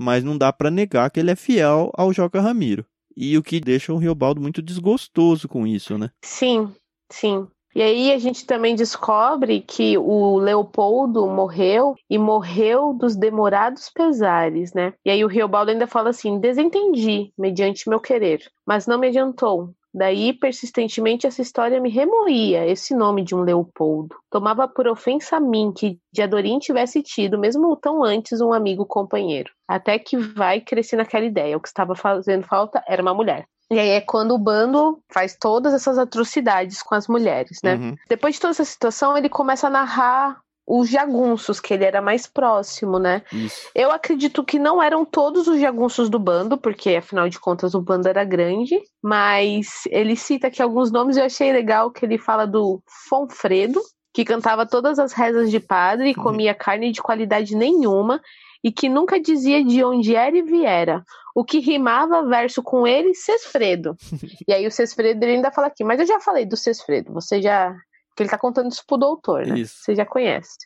mas 0.00 0.24
não 0.24 0.38
dá 0.38 0.50
para 0.50 0.70
negar 0.70 1.10
que 1.10 1.20
ele 1.20 1.30
é 1.30 1.36
fiel 1.36 1.90
ao 1.94 2.12
Joca 2.12 2.40
Ramiro. 2.40 2.86
E 3.14 3.36
o 3.36 3.42
que 3.42 3.60
deixa 3.60 3.92
o 3.92 3.98
Riobaldo 3.98 4.40
muito 4.40 4.62
desgostoso 4.62 5.46
com 5.46 5.66
isso, 5.66 5.98
né? 5.98 6.10
Sim, 6.24 6.72
sim. 7.10 7.46
E 7.74 7.82
aí 7.82 8.10
a 8.10 8.18
gente 8.18 8.46
também 8.46 8.74
descobre 8.74 9.60
que 9.60 9.96
o 9.96 10.38
Leopoldo 10.38 11.26
morreu 11.26 11.94
e 12.08 12.18
morreu 12.18 12.92
dos 12.92 13.14
demorados 13.14 13.90
pesares, 13.90 14.72
né? 14.72 14.92
E 15.04 15.10
aí 15.10 15.24
o 15.24 15.28
Riobaldo 15.28 15.70
ainda 15.70 15.86
fala 15.86 16.10
assim: 16.10 16.40
desentendi, 16.40 17.32
mediante 17.38 17.88
meu 17.88 18.00
querer, 18.00 18.42
mas 18.66 18.86
não 18.86 18.98
me 18.98 19.08
adiantou. 19.08 19.72
Daí, 19.92 20.32
persistentemente, 20.32 21.26
essa 21.26 21.42
história 21.42 21.80
me 21.80 21.90
remoía, 21.90 22.66
esse 22.66 22.94
nome 22.94 23.24
de 23.24 23.34
um 23.34 23.42
Leopoldo. 23.42 24.16
Tomava 24.30 24.68
por 24.68 24.86
ofensa 24.86 25.36
a 25.36 25.40
mim 25.40 25.72
que 25.76 25.98
Diadorim 26.12 26.58
tivesse 26.58 27.02
tido, 27.02 27.38
mesmo 27.38 27.74
tão 27.76 28.04
antes, 28.04 28.40
um 28.40 28.52
amigo 28.52 28.86
companheiro. 28.86 29.50
Até 29.66 29.98
que 29.98 30.16
vai 30.16 30.60
crescendo 30.60 31.02
aquela 31.02 31.24
ideia. 31.24 31.56
O 31.56 31.60
que 31.60 31.68
estava 31.68 31.94
fazendo 31.94 32.46
falta 32.46 32.82
era 32.86 33.02
uma 33.02 33.14
mulher. 33.14 33.46
E 33.70 33.78
aí 33.78 33.90
é 33.90 34.00
quando 34.00 34.34
o 34.34 34.38
bando 34.38 35.00
faz 35.12 35.36
todas 35.38 35.72
essas 35.72 35.96
atrocidades 35.96 36.82
com 36.82 36.94
as 36.94 37.06
mulheres, 37.06 37.60
né? 37.62 37.76
Uhum. 37.76 37.96
Depois 38.08 38.34
de 38.34 38.40
toda 38.40 38.50
essa 38.50 38.64
situação, 38.64 39.16
ele 39.16 39.28
começa 39.28 39.68
a 39.68 39.70
narrar 39.70 40.40
os 40.72 40.88
jagunços, 40.88 41.58
que 41.58 41.74
ele 41.74 41.84
era 41.84 42.00
mais 42.00 42.28
próximo, 42.28 42.98
né? 42.98 43.22
Isso. 43.32 43.68
Eu 43.74 43.90
acredito 43.90 44.44
que 44.44 44.56
não 44.58 44.80
eram 44.80 45.04
todos 45.04 45.48
os 45.48 45.60
jagunços 45.60 46.08
do 46.08 46.18
bando, 46.18 46.56
porque 46.56 46.94
afinal 46.94 47.28
de 47.28 47.40
contas 47.40 47.74
o 47.74 47.80
bando 47.80 48.08
era 48.08 48.22
grande, 48.22 48.80
mas 49.02 49.82
ele 49.90 50.14
cita 50.14 50.46
aqui 50.46 50.62
alguns 50.62 50.92
nomes 50.92 51.16
e 51.16 51.20
eu 51.20 51.24
achei 51.24 51.52
legal 51.52 51.90
que 51.90 52.04
ele 52.04 52.18
fala 52.18 52.46
do 52.46 52.80
Fonfredo, 53.08 53.80
que 54.14 54.24
cantava 54.24 54.64
todas 54.64 54.98
as 55.00 55.12
rezas 55.12 55.50
de 55.50 55.58
padre 55.58 56.10
e 56.10 56.14
Uhum. 56.16 56.22
comia 56.22 56.54
carne 56.54 56.92
de 56.92 57.02
qualidade 57.02 57.56
nenhuma 57.56 58.20
e 58.62 58.70
que 58.70 58.88
nunca 58.88 59.18
dizia 59.20 59.64
de 59.64 59.82
onde 59.82 60.14
era 60.14 60.36
e 60.36 60.42
viera. 60.42 61.02
O 61.34 61.44
que 61.44 61.58
rimava 61.58 62.24
verso 62.26 62.62
com 62.62 62.86
ele, 62.86 63.14
Cesfredo. 63.14 63.96
e 64.46 64.52
aí 64.52 64.66
o 64.66 64.70
Cesfredo 64.70 65.24
ele 65.24 65.36
ainda 65.36 65.50
fala 65.50 65.66
aqui, 65.68 65.82
mas 65.82 65.98
eu 65.98 66.06
já 66.06 66.20
falei 66.20 66.44
do 66.44 66.56
Cesfredo, 66.56 67.12
você 67.12 67.40
já. 67.42 67.74
Porque 68.20 68.24
ele 68.24 68.30
tá 68.30 68.38
contando 68.38 68.70
isso 68.70 68.84
pro 68.86 68.98
doutor, 68.98 69.46
né? 69.46 69.58
Isso. 69.58 69.76
Você 69.82 69.94
já 69.94 70.04
conhece. 70.04 70.58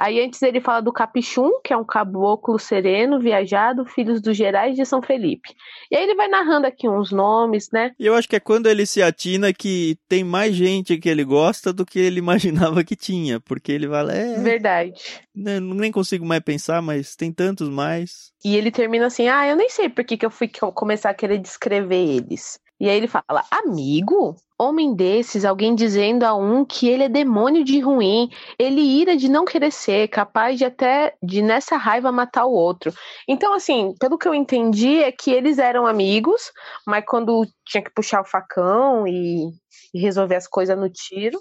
Aí 0.00 0.22
antes 0.24 0.40
ele 0.42 0.60
fala 0.60 0.80
do 0.80 0.92
Capichum, 0.92 1.60
que 1.64 1.72
é 1.72 1.76
um 1.76 1.84
caboclo 1.84 2.56
sereno, 2.56 3.18
viajado, 3.18 3.84
filhos 3.84 4.22
dos 4.22 4.36
Gerais 4.36 4.76
de 4.76 4.86
São 4.86 5.02
Felipe. 5.02 5.48
E 5.90 5.96
aí 5.96 6.04
ele 6.04 6.14
vai 6.14 6.28
narrando 6.28 6.68
aqui 6.68 6.88
uns 6.88 7.10
nomes, 7.10 7.68
né? 7.72 7.90
E 7.98 8.06
eu 8.06 8.14
acho 8.14 8.28
que 8.28 8.36
é 8.36 8.40
quando 8.40 8.68
ele 8.68 8.86
se 8.86 9.02
atina 9.02 9.52
que 9.52 9.98
tem 10.08 10.22
mais 10.22 10.54
gente 10.54 10.96
que 10.98 11.08
ele 11.08 11.24
gosta 11.24 11.72
do 11.72 11.84
que 11.84 11.98
ele 11.98 12.20
imaginava 12.20 12.84
que 12.84 12.94
tinha. 12.94 13.40
Porque 13.40 13.72
ele 13.72 13.88
fala, 13.88 14.12
é, 14.14 14.38
Verdade. 14.38 14.92
né, 15.34 15.58
nem 15.58 15.90
consigo 15.90 16.24
mais 16.24 16.42
pensar, 16.44 16.80
mas 16.80 17.16
tem 17.16 17.32
tantos 17.32 17.68
mais. 17.68 18.30
E 18.44 18.56
ele 18.56 18.70
termina 18.70 19.06
assim: 19.06 19.26
Ah, 19.26 19.48
eu 19.48 19.56
nem 19.56 19.68
sei 19.68 19.88
por 19.88 20.04
que, 20.04 20.16
que 20.16 20.24
eu 20.24 20.30
fui 20.30 20.46
co- 20.46 20.70
começar 20.72 21.10
a 21.10 21.14
querer 21.14 21.38
descrever 21.38 21.96
eles. 22.06 22.60
E 22.80 22.88
aí 22.88 22.96
ele 22.96 23.08
fala: 23.08 23.44
Amigo? 23.50 24.36
Homem 24.60 24.92
desses, 24.92 25.44
alguém 25.44 25.72
dizendo 25.72 26.24
a 26.24 26.34
um 26.34 26.64
que 26.64 26.88
ele 26.88 27.04
é 27.04 27.08
demônio 27.08 27.62
de 27.62 27.78
ruim, 27.78 28.28
ele 28.58 28.80
ira 28.80 29.16
de 29.16 29.28
não 29.28 29.44
querer 29.44 29.70
ser, 29.70 30.08
capaz 30.08 30.58
de 30.58 30.64
até 30.64 31.14
de 31.22 31.40
nessa 31.40 31.76
raiva 31.76 32.10
matar 32.10 32.44
o 32.44 32.52
outro. 32.52 32.92
Então, 33.28 33.54
assim, 33.54 33.94
pelo 34.00 34.18
que 34.18 34.26
eu 34.26 34.34
entendi, 34.34 35.00
é 35.00 35.12
que 35.12 35.30
eles 35.30 35.58
eram 35.58 35.86
amigos, 35.86 36.50
mas 36.84 37.04
quando 37.06 37.46
tinha 37.64 37.84
que 37.84 37.94
puxar 37.94 38.20
o 38.20 38.28
facão 38.28 39.06
e, 39.06 39.48
e 39.94 40.00
resolver 40.00 40.34
as 40.34 40.48
coisas 40.48 40.76
no 40.76 40.90
tiro, 40.90 41.38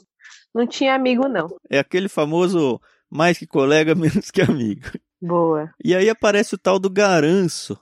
não 0.53 0.67
tinha 0.67 0.93
amigo, 0.93 1.27
não. 1.27 1.47
É 1.71 1.79
aquele 1.79 2.07
famoso 2.07 2.79
mais 3.09 3.37
que 3.37 3.47
colega, 3.47 3.93
menos 3.95 4.29
que 4.29 4.41
amigo. 4.41 4.91
Boa. 5.21 5.71
E 5.83 5.95
aí 5.95 6.09
aparece 6.09 6.53
o 6.53 6.57
tal 6.57 6.77
do 6.77 6.89
Garanço, 6.89 7.79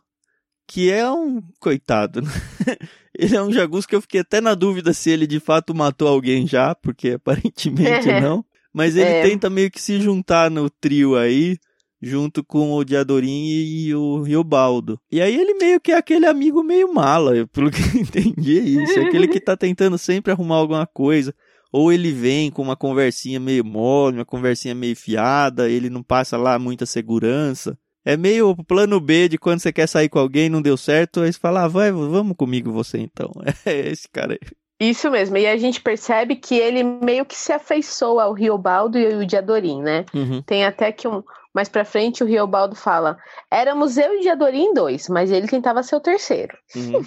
que 0.67 0.91
é 0.91 1.09
um 1.11 1.41
coitado, 1.59 2.21
né? 2.21 2.29
Ele 3.17 3.35
é 3.35 3.41
um 3.41 3.51
jagunço 3.51 3.87
que 3.87 3.95
eu 3.95 4.01
fiquei 4.01 4.19
até 4.21 4.41
na 4.41 4.53
dúvida 4.53 4.91
se 4.93 5.09
ele 5.09 5.25
de 5.25 5.39
fato 5.39 5.73
matou 5.73 6.07
alguém 6.07 6.45
já, 6.45 6.75
porque 6.75 7.11
aparentemente 7.15 8.07
não. 8.19 8.43
Mas 8.73 8.97
ele 8.97 9.09
É. 9.09 9.21
tenta 9.23 9.49
meio 9.49 9.71
que 9.71 9.81
se 9.81 10.01
juntar 10.01 10.51
no 10.51 10.69
trio 10.69 11.15
aí, 11.15 11.57
junto 12.01 12.43
com 12.43 12.73
o 12.73 12.83
Diadorim 12.83 13.45
e 13.47 13.95
o 13.95 14.21
Riobaldo. 14.21 14.99
E 15.09 15.21
aí 15.21 15.33
ele 15.33 15.53
meio 15.53 15.79
que 15.79 15.93
é 15.93 15.97
aquele 15.97 16.25
amigo 16.25 16.61
meio 16.61 16.93
mala, 16.93 17.47
pelo 17.53 17.71
que 17.71 17.79
eu 17.97 18.01
entendi 18.01 18.59
é 18.59 18.63
isso. 18.83 18.99
É 18.99 19.05
aquele 19.05 19.29
que 19.29 19.39
tá 19.39 19.55
tentando 19.55 19.97
sempre 19.97 20.33
arrumar 20.33 20.55
alguma 20.57 20.85
coisa. 20.85 21.33
Ou 21.71 21.93
ele 21.93 22.11
vem 22.11 22.51
com 22.51 22.61
uma 22.61 22.75
conversinha 22.75 23.39
meio 23.39 23.63
mole, 23.63 24.17
uma 24.17 24.25
conversinha 24.25 24.75
meio 24.75 24.95
fiada, 24.95 25.69
ele 25.69 25.89
não 25.89 26.03
passa 26.03 26.35
lá 26.35 26.59
muita 26.59 26.85
segurança. 26.85 27.77
É 28.05 28.15
meio 28.15 28.51
o 28.51 28.63
plano 28.63 28.99
B 28.99 29.27
de 29.27 29.37
quando 29.37 29.59
você 29.59 29.73
quer 29.73 29.87
sair 29.87 30.07
com 30.07 30.19
alguém 30.19 30.45
e 30.45 30.49
não 30.49 30.61
deu 30.61 30.77
certo, 30.77 31.21
aí 31.21 31.33
você 31.33 31.39
fala, 31.39 31.63
ah, 31.63 31.67
vai, 31.67 31.91
vamos 31.91 32.37
comigo 32.37 32.71
você 32.71 32.99
então. 32.99 33.31
É 33.65 33.89
esse 33.89 34.07
cara 34.07 34.33
aí. 34.33 34.39
Isso 34.79 35.09
mesmo, 35.09 35.37
e 35.37 35.47
a 35.47 35.57
gente 35.57 35.81
percebe 35.81 36.35
que 36.35 36.55
ele 36.55 36.83
meio 36.83 37.25
que 37.25 37.35
se 37.35 37.51
afeiçoa 37.51 38.23
ao 38.23 38.33
Riobaldo 38.33 38.99
e 38.99 39.13
ao 39.13 39.25
Diadorim, 39.25 39.81
né? 39.81 40.05
Uhum. 40.13 40.41
Tem 40.41 40.65
até 40.65 40.91
que 40.91 41.07
um, 41.07 41.23
mais 41.53 41.69
pra 41.69 41.85
frente 41.85 42.21
o 42.21 42.27
Riobaldo 42.27 42.75
fala: 42.75 43.17
éramos 43.49 43.97
eu 43.97 44.15
e 44.15 44.19
Diadorim 44.19 44.73
dois, 44.73 45.07
mas 45.07 45.31
ele 45.31 45.47
tentava 45.47 45.81
ser 45.81 45.95
o 45.95 46.01
terceiro. 46.01 46.57
Uhum. 46.75 47.01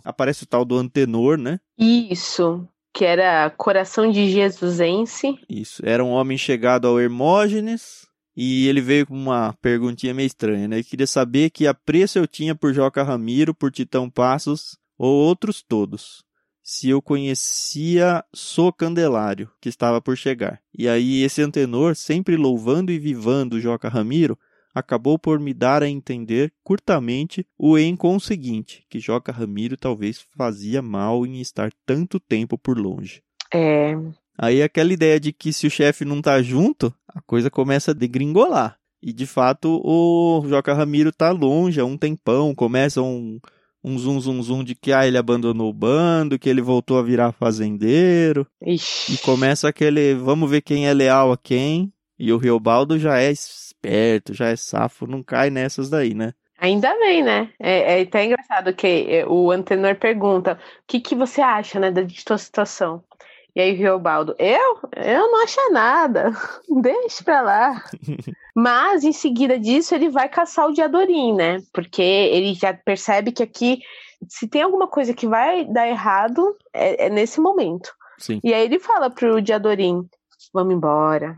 Aparece 0.05 0.43
o 0.43 0.47
tal 0.47 0.63
do 0.63 0.77
Antenor, 0.77 1.35
né? 1.35 1.59
Isso, 1.79 2.67
que 2.93 3.03
era 3.03 3.49
Coração 3.49 4.11
de 4.11 4.29
Jesusense. 4.29 5.35
Isso. 5.49 5.81
Era 5.83 6.03
um 6.03 6.11
homem 6.11 6.37
chegado 6.37 6.87
ao 6.87 6.99
Hermógenes 6.99 8.04
e 8.35 8.67
ele 8.67 8.81
veio 8.81 9.07
com 9.07 9.15
uma 9.15 9.53
perguntinha 9.61 10.13
meio 10.13 10.27
estranha, 10.27 10.67
né? 10.67 10.77
Ele 10.77 10.83
queria 10.83 11.07
saber 11.07 11.49
que 11.49 11.67
apreço 11.67 12.19
eu 12.19 12.27
tinha 12.27 12.53
por 12.53 12.73
Joca 12.73 13.03
Ramiro, 13.03 13.53
por 13.53 13.71
Titão 13.71 14.09
Passos 14.09 14.77
ou 14.97 15.13
outros 15.13 15.61
todos. 15.61 16.23
Se 16.61 16.89
eu 16.89 17.01
conhecia 17.01 18.23
So 18.33 18.73
Candelário, 18.73 19.51
que 19.61 19.69
estava 19.69 20.01
por 20.01 20.17
chegar. 20.17 20.59
E 20.77 20.87
aí 20.87 21.21
esse 21.21 21.41
Antenor, 21.41 21.95
sempre 21.95 22.35
louvando 22.35 22.91
e 22.91 22.97
vivando 22.97 23.61
Joca 23.61 23.87
Ramiro, 23.87 24.37
acabou 24.73 25.17
por 25.17 25.39
me 25.39 25.53
dar 25.53 25.81
a 25.81 25.87
entender 25.87 26.51
curtamente 26.61 27.47
o 27.57 27.77
inconseguinte, 27.77 28.85
que 28.89 28.99
Joca 28.99 29.31
Ramiro 29.31 29.77
talvez 29.77 30.25
fazia 30.35 30.81
mal 30.81 31.25
em 31.25 31.39
estar 31.39 31.71
tanto 31.85 32.19
tempo 32.19 32.57
por 32.57 32.77
longe. 32.77 33.23
É, 33.53 33.95
Aí 34.37 34.61
aquela 34.61 34.91
ideia 34.91 35.19
de 35.19 35.31
que 35.31 35.53
se 35.53 35.67
o 35.67 35.71
chefe 35.71 36.03
não 36.03 36.21
tá 36.21 36.41
junto, 36.41 36.93
a 37.07 37.21
coisa 37.21 37.49
começa 37.49 37.91
a 37.91 37.93
degringolar. 37.93 38.77
E 39.01 39.13
de 39.13 39.25
fato 39.25 39.81
o 39.83 40.43
Joca 40.47 40.73
Ramiro 40.73 41.11
tá 41.11 41.31
longe 41.31 41.79
há 41.79 41.85
um 41.85 41.97
tempão, 41.97 42.55
começa 42.55 43.01
um, 43.01 43.39
um 43.83 43.97
zum 43.99 44.19
zum 44.19 44.41
zum 44.41 44.63
de 44.63 44.73
que 44.73 44.91
ah, 44.91 45.07
ele 45.07 45.17
abandonou 45.17 45.69
o 45.69 45.73
bando, 45.73 46.39
que 46.39 46.49
ele 46.49 46.61
voltou 46.61 46.97
a 46.97 47.03
virar 47.03 47.31
fazendeiro. 47.31 48.47
ixi. 48.61 49.13
E 49.13 49.17
começa 49.19 49.69
aquele 49.69 50.15
vamos 50.15 50.49
ver 50.49 50.61
quem 50.61 50.87
é 50.87 50.93
leal 50.93 51.31
a 51.31 51.37
quem. 51.37 51.93
E 52.17 52.31
o 52.31 52.37
Riobaldo 52.37 52.97
já 52.97 53.19
é 53.19 53.31
esperto, 53.31 54.33
já 54.33 54.47
é 54.47 54.55
safo, 54.55 55.05
não 55.05 55.21
cai 55.21 55.49
nessas 55.49 55.89
daí, 55.89 56.13
né? 56.13 56.33
Ainda 56.57 56.97
bem, 56.97 57.21
né? 57.21 57.51
É, 57.59 57.99
é 57.99 58.01
até 58.01 58.25
engraçado 58.25 58.73
que 58.73 58.87
é, 58.87 59.27
o 59.27 59.51
Antenor 59.51 59.95
pergunta: 59.97 60.53
o 60.53 60.83
que, 60.87 60.99
que 60.99 61.13
você 61.13 61.41
acha, 61.41 61.79
né, 61.79 61.91
da 61.91 62.01
tua 62.25 62.37
situação? 62.37 63.03
E 63.55 63.61
aí 63.61 63.73
o 63.73 63.77
Riobaldo, 63.77 64.35
eu? 64.37 64.79
Eu 64.95 65.31
não 65.31 65.43
acho 65.43 65.71
nada. 65.71 66.33
Deixa 66.81 67.23
pra 67.23 67.41
lá. 67.41 67.83
Mas 68.53 69.03
em 69.03 69.13
seguida 69.13 69.57
disso 69.57 69.95
ele 69.95 70.09
vai 70.09 70.27
caçar 70.27 70.67
o 70.67 70.73
Diadorim, 70.73 71.33
né? 71.33 71.61
Porque 71.73 72.01
ele 72.01 72.53
já 72.53 72.73
percebe 72.73 73.31
que 73.31 73.43
aqui, 73.43 73.79
se 74.27 74.47
tem 74.47 74.61
alguma 74.61 74.87
coisa 74.87 75.13
que 75.13 75.27
vai 75.27 75.65
dar 75.65 75.87
errado, 75.87 76.55
é, 76.73 77.05
é 77.05 77.09
nesse 77.09 77.39
momento. 77.39 77.93
Sim. 78.17 78.39
E 78.43 78.53
aí 78.53 78.65
ele 78.65 78.79
fala 78.79 79.09
pro 79.09 79.41
Diadorim: 79.41 80.05
vamos 80.53 80.73
embora. 80.73 81.37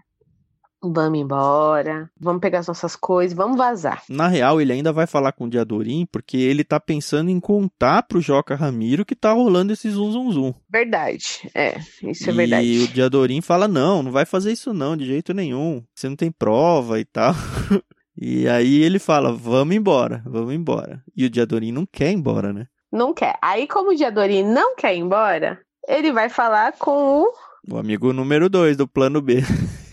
Vamos 0.81 1.19
embora, 1.19 2.09
vamos 2.19 2.39
pegar 2.39 2.59
as 2.59 2.67
nossas 2.67 2.95
coisas, 2.95 3.35
vamos 3.35 3.57
vazar. 3.57 4.03
Na 4.07 4.27
real, 4.27 4.61
ele 4.61 4.73
ainda 4.73 4.93
vai 4.93 5.07
falar 5.07 5.31
com 5.31 5.45
o 5.45 5.49
Diadorim 5.49 6.07
porque 6.11 6.37
ele 6.37 6.63
tá 6.63 6.79
pensando 6.79 7.31
em 7.31 7.39
contar 7.39 8.03
pro 8.03 8.21
Joca 8.21 8.55
Ramiro 8.55 9.03
que 9.03 9.15
tá 9.15 9.31
rolando 9.31 9.73
esse 9.73 9.89
zum 9.89 10.11
zum 10.11 10.31
zum. 10.31 10.53
Verdade, 10.69 11.49
é, 11.55 11.79
isso 12.03 12.29
é 12.29 12.33
e 12.33 12.35
verdade. 12.35 12.79
o 12.83 12.87
Diadorim 12.89 13.41
fala: 13.41 13.67
não, 13.67 14.03
não 14.03 14.11
vai 14.11 14.25
fazer 14.25 14.51
isso 14.51 14.71
não, 14.71 14.95
de 14.95 15.05
jeito 15.05 15.33
nenhum. 15.33 15.83
Você 15.95 16.07
não 16.07 16.15
tem 16.15 16.31
prova 16.31 16.99
e 16.99 17.05
tal. 17.05 17.33
e 18.15 18.47
aí 18.47 18.83
ele 18.83 18.99
fala: 18.99 19.33
vamos 19.33 19.75
embora, 19.75 20.21
vamos 20.27 20.53
embora. 20.53 21.03
E 21.15 21.25
o 21.25 21.29
Diadorim 21.29 21.71
não 21.71 21.87
quer 21.87 22.11
ir 22.11 22.15
embora, 22.15 22.53
né? 22.53 22.67
Não 22.91 23.13
quer. 23.15 23.37
Aí, 23.41 23.67
como 23.67 23.91
o 23.91 23.95
Diadorim 23.95 24.43
não 24.43 24.75
quer 24.75 24.95
ir 24.95 24.99
embora, 24.99 25.59
ele 25.87 26.11
vai 26.11 26.29
falar 26.29 26.73
com 26.73 27.23
o 27.23 27.33
O 27.69 27.77
amigo 27.77 28.13
número 28.13 28.47
2 28.47 28.77
do 28.77 28.87
plano 28.87 29.21
B. 29.21 29.41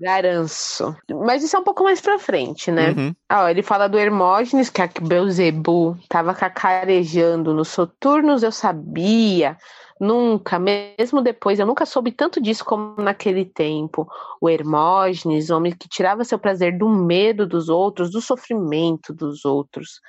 Garanço. 0.00 0.94
Mas 1.24 1.42
isso 1.42 1.56
é 1.56 1.58
um 1.58 1.64
pouco 1.64 1.82
mais 1.82 2.00
pra 2.00 2.18
frente, 2.18 2.70
né? 2.70 2.90
Uhum. 2.90 3.14
Ah, 3.28 3.44
ó, 3.44 3.48
ele 3.48 3.62
fala 3.62 3.88
do 3.88 3.98
Hermógenes, 3.98 4.68
que 4.68 4.82
a 4.82 4.90
Beuzebu 5.00 5.96
tava 6.08 6.34
cacarejando 6.34 7.54
nos 7.54 7.68
soturnos, 7.68 8.42
eu 8.42 8.52
sabia. 8.52 9.56
Nunca, 9.98 10.58
mesmo 10.58 11.22
depois, 11.22 11.58
eu 11.58 11.66
nunca 11.66 11.86
soube 11.86 12.12
tanto 12.12 12.42
disso 12.42 12.64
como 12.64 12.96
naquele 13.00 13.46
tempo. 13.46 14.06
O 14.40 14.50
Hermógenes, 14.50 15.48
homem 15.48 15.72
que 15.74 15.88
tirava 15.88 16.24
seu 16.24 16.38
prazer 16.38 16.76
do 16.76 16.88
medo 16.88 17.46
dos 17.46 17.70
outros, 17.70 18.10
do 18.10 18.20
sofrimento 18.20 19.14
dos 19.14 19.46
outros. 19.46 20.00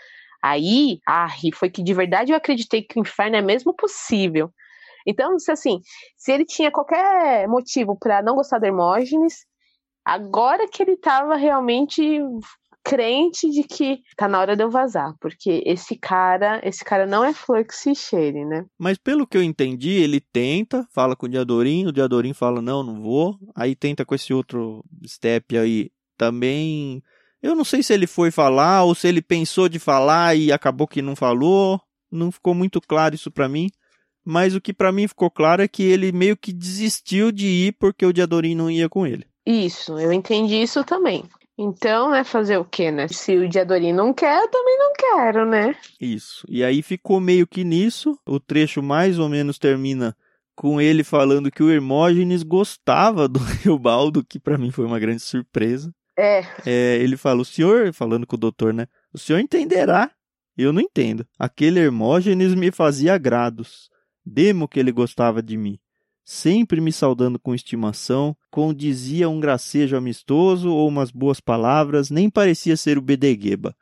Aí, 0.44 1.00
ah, 1.08 1.30
e 1.44 1.54
foi 1.56 1.70
que 1.70 1.82
de 1.82 1.94
verdade 1.94 2.32
eu 2.34 2.38
acreditei 2.38 2.82
que 2.82 3.00
o 3.00 3.02
inferno 3.02 3.38
é 3.38 3.42
mesmo 3.42 3.74
possível. 3.74 4.52
Então, 5.06 5.40
se 5.40 5.50
assim, 5.52 5.80
se 6.18 6.34
ele 6.34 6.44
tinha 6.44 6.70
qualquer 6.70 7.48
motivo 7.48 7.98
pra 7.98 8.22
não 8.22 8.36
gostar 8.36 8.60
do 8.60 8.66
Hermógenes, 8.66 9.46
agora 10.08 10.68
que 10.70 10.82
ele 10.82 10.96
tava 10.96 11.36
realmente 11.36 12.22
crente 12.82 13.50
de 13.50 13.64
que 13.64 14.00
tá 14.16 14.30
na 14.30 14.40
hora 14.40 14.56
de 14.56 14.64
eu 14.64 14.70
vazar, 14.70 15.14
porque 15.20 15.62
esse 15.66 15.98
cara, 15.98 16.62
esse 16.64 16.86
cara 16.86 17.06
não 17.06 17.22
é 17.22 17.34
flor 17.34 17.66
que 17.66 17.76
se 17.76 17.94
cheire, 17.94 18.46
né? 18.46 18.66
Mas 18.80 18.98
pelo 18.98 19.28
que 19.28 19.36
eu 19.36 19.44
entendi, 19.44 19.90
ele 19.90 20.22
tenta, 20.22 20.88
fala 20.94 21.14
com 21.14 21.26
o 21.26 21.30
Diadorim, 21.30 21.86
o 21.86 21.92
Diadorim 21.92 22.34
fala: 22.34 22.62
não, 22.62 22.82
não 22.84 23.02
vou. 23.02 23.38
Aí 23.54 23.76
tenta 23.76 24.06
com 24.06 24.16
esse 24.16 24.34
outro 24.34 24.86
step 25.06 25.58
aí 25.58 25.92
também. 26.18 27.04
Eu 27.42 27.54
não 27.54 27.66
sei 27.66 27.84
se 27.84 27.94
ele 27.94 28.08
foi 28.08 28.32
falar 28.32 28.86
ou 28.86 28.96
se 28.96 29.08
ele 29.10 29.22
pensou 29.22 29.68
de 29.68 29.80
falar 29.80 30.36
e 30.38 30.54
acabou 30.54 30.88
que 30.88 31.02
não 31.02 31.16
falou. 31.16 31.82
Não 32.10 32.32
ficou 32.32 32.56
muito 32.56 32.80
claro 32.80 33.14
isso 33.14 33.30
pra 33.30 33.50
mim. 33.50 33.70
mas 34.26 34.56
o 34.56 34.62
que 34.62 34.74
para 34.74 34.92
mim 34.94 35.08
ficou 35.08 35.30
claro 35.30 35.62
é 35.62 35.68
que 35.68 35.84
ele 35.84 36.12
meio 36.14 36.38
que 36.38 36.54
desistiu 36.54 37.32
de 37.32 37.48
ir 37.48 37.74
porque 37.80 38.06
o 38.06 38.14
Diadorim 38.14 38.56
não 38.56 38.72
ia 38.72 38.88
com 38.88 39.06
ele. 39.06 39.26
Isso, 39.48 39.98
eu 39.98 40.12
entendi 40.12 40.62
isso 40.62 40.84
também. 40.84 41.24
Então, 41.58 42.14
é 42.14 42.26
fazer 42.26 42.58
o 42.58 42.66
quê, 42.66 42.92
né? 42.92 43.08
Se 43.08 43.38
o 43.38 43.48
Diadorim 43.48 43.94
não 43.94 44.14
quer, 44.14 44.42
eu 44.42 44.50
também 44.50 44.78
não 44.78 44.94
quero, 44.94 45.46
né? 45.46 45.74
Isso. 46.02 46.46
E 46.50 46.66
aí 46.66 46.82
ficou 46.82 47.22
meio 47.22 47.48
que 47.48 47.64
nisso. 47.64 48.20
O 48.26 48.42
trecho 48.42 48.84
mais 48.84 49.18
ou 49.18 49.30
menos 49.30 49.58
termina 49.58 50.14
com 50.54 50.82
ele 50.82 51.02
falando 51.02 51.50
que 51.50 51.64
o 51.64 51.72
Hermógenes 51.72 52.44
gostava 52.44 53.26
do 53.26 53.40
Riobaldo, 53.64 54.22
que 54.22 54.38
para 54.38 54.58
mim 54.58 54.70
foi 54.70 54.84
uma 54.84 55.00
grande 55.00 55.22
surpresa. 55.22 55.96
É. 56.20 56.42
é. 56.66 56.98
Ele 56.98 57.16
fala, 57.16 57.42
o 57.42 57.46
senhor, 57.46 57.94
falando 57.94 58.28
com 58.28 58.36
o 58.36 58.40
doutor, 58.40 58.74
né? 58.74 58.86
O 59.14 59.18
senhor 59.18 59.40
entenderá. 59.40 60.12
Eu 60.58 60.74
não 60.74 60.82
entendo. 60.82 61.26
Aquele 61.40 61.80
Hermógenes 61.80 62.54
me 62.54 62.70
fazia 62.70 63.14
agrados. 63.14 63.90
Demo 64.26 64.68
que 64.68 64.78
ele 64.78 64.92
gostava 64.92 65.42
de 65.42 65.56
mim 65.56 65.80
sempre 66.28 66.82
me 66.82 66.92
saudando 66.92 67.40
com 67.40 67.56
estimação, 67.56 68.36
condizia 68.52 69.30
um 69.30 69.40
gracejo 69.40 69.96
amistoso 69.96 70.70
ou 70.70 70.86
umas 70.86 71.10
boas 71.10 71.40
palavras, 71.40 72.10
nem 72.10 72.30
parecia 72.30 72.76
ser 72.76 72.98
o 72.98 73.02
Bedegueba. 73.02 73.74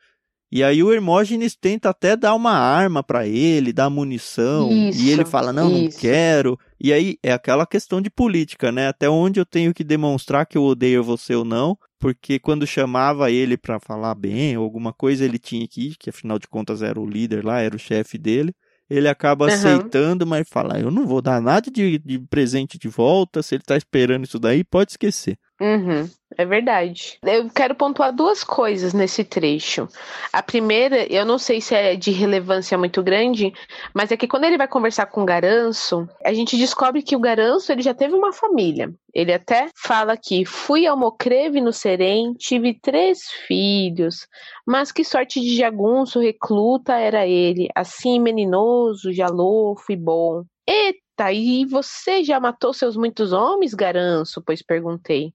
E 0.52 0.64
aí 0.64 0.84
o 0.84 0.94
Hermógenes 0.94 1.56
tenta 1.56 1.90
até 1.90 2.16
dar 2.16 2.36
uma 2.36 2.52
arma 2.52 3.02
para 3.02 3.28
ele, 3.28 3.74
dar 3.74 3.90
munição, 3.90 4.72
isso, 4.72 5.02
e 5.02 5.10
ele 5.10 5.26
fala: 5.26 5.52
"Não, 5.52 5.72
isso. 5.72 5.82
não 5.82 6.02
quero". 6.02 6.58
E 6.80 6.94
aí 6.94 7.18
é 7.24 7.34
aquela 7.34 7.66
questão 7.66 8.00
de 8.00 8.12
política, 8.12 8.72
né? 8.72 8.88
Até 8.88 9.10
onde 9.10 9.40
eu 9.40 9.46
tenho 9.46 9.74
que 9.74 9.84
demonstrar 9.84 10.46
que 10.46 10.56
eu 10.56 10.64
odeio 10.64 11.04
você 11.04 11.34
ou 11.34 11.44
não, 11.44 11.76
porque 12.00 12.38
quando 12.38 12.68
chamava 12.68 13.32
ele 13.32 13.58
para 13.58 13.80
falar 13.80 14.14
bem 14.14 14.56
ou 14.56 14.64
alguma 14.64 14.94
coisa, 14.94 15.26
ele 15.26 15.40
tinha 15.40 15.68
que 15.68 15.88
ir, 15.88 15.96
que 15.98 16.12
afinal 16.12 16.38
de 16.38 16.48
contas 16.48 16.84
era 16.84 17.00
o 17.00 17.10
líder 17.10 17.44
lá, 17.44 17.60
era 17.60 17.76
o 17.76 17.80
chefe 17.80 18.20
dele 18.20 18.54
ele 18.90 19.08
acaba 19.08 19.46
uhum. 19.46 19.54
aceitando, 19.54 20.26
mas 20.26 20.48
fala: 20.48 20.80
Eu 20.80 20.92
não 20.92 21.08
vou 21.08 21.22
dar 21.22 21.42
nada 21.42 21.72
de, 21.72 21.98
de 21.98 22.20
presente 22.20 22.78
de 22.78 22.88
volta. 22.88 23.42
Se 23.42 23.56
ele 23.56 23.64
tá 23.64 23.76
esperando 23.76 24.26
isso 24.26 24.40
daí, 24.40 24.64
pode 24.64 24.92
esquecer. 24.92 25.38
Uhum, 25.62 26.10
é 26.38 26.46
verdade. 26.46 27.18
Eu 27.24 27.50
quero 27.50 27.74
pontuar 27.76 28.14
duas 28.14 28.44
coisas 28.44 28.94
nesse 28.94 29.24
trecho. 29.24 29.88
A 30.34 30.44
primeira, 30.44 31.06
eu 31.12 31.26
não 31.26 31.38
sei 31.38 31.62
se 31.62 31.74
é 31.74 31.96
de 31.96 32.12
relevância 32.12 32.78
muito 32.78 33.02
grande, 33.02 33.54
mas 33.94 34.12
é 34.12 34.18
que 34.18 34.28
quando 34.28 34.44
ele 34.44 34.58
vai 34.58 34.68
conversar 34.68 35.06
com 35.06 35.22
o 35.24 35.26
Garanço, 35.26 36.10
a 36.26 36.34
gente 36.34 36.58
descobre 36.58 37.02
que 37.02 37.16
o 37.16 37.22
Garanço 37.22 37.72
ele 37.72 37.82
já 37.82 37.94
teve 37.94 38.14
uma 38.14 38.34
família. 38.34 38.94
Ele 39.14 39.32
até 39.32 39.70
fala 39.82 40.18
que 40.18 40.44
fui 40.44 40.86
ao 40.86 40.98
Mocreve 40.98 41.62
no 41.62 41.72
Serém, 41.72 42.34
tive 42.34 42.78
três 42.78 43.22
filhos, 43.48 44.28
mas 44.68 44.92
que 44.92 45.06
sorte 45.06 45.40
de 45.40 45.56
jagunço 45.56 46.20
recluta 46.20 46.96
era 47.00 47.26
ele, 47.26 47.70
assim 47.74 48.20
meninoso, 48.20 49.14
jalofo 49.14 49.90
e 49.90 49.96
bom. 49.96 50.44
Eita, 50.68 51.32
e 51.32 51.64
você 51.66 52.26
já 52.26 52.42
matou 52.42 52.74
seus 52.74 52.98
muitos 52.98 53.32
homens, 53.32 53.74
Garanço? 53.74 54.42
Pois 54.46 54.62
perguntei. 54.62 55.32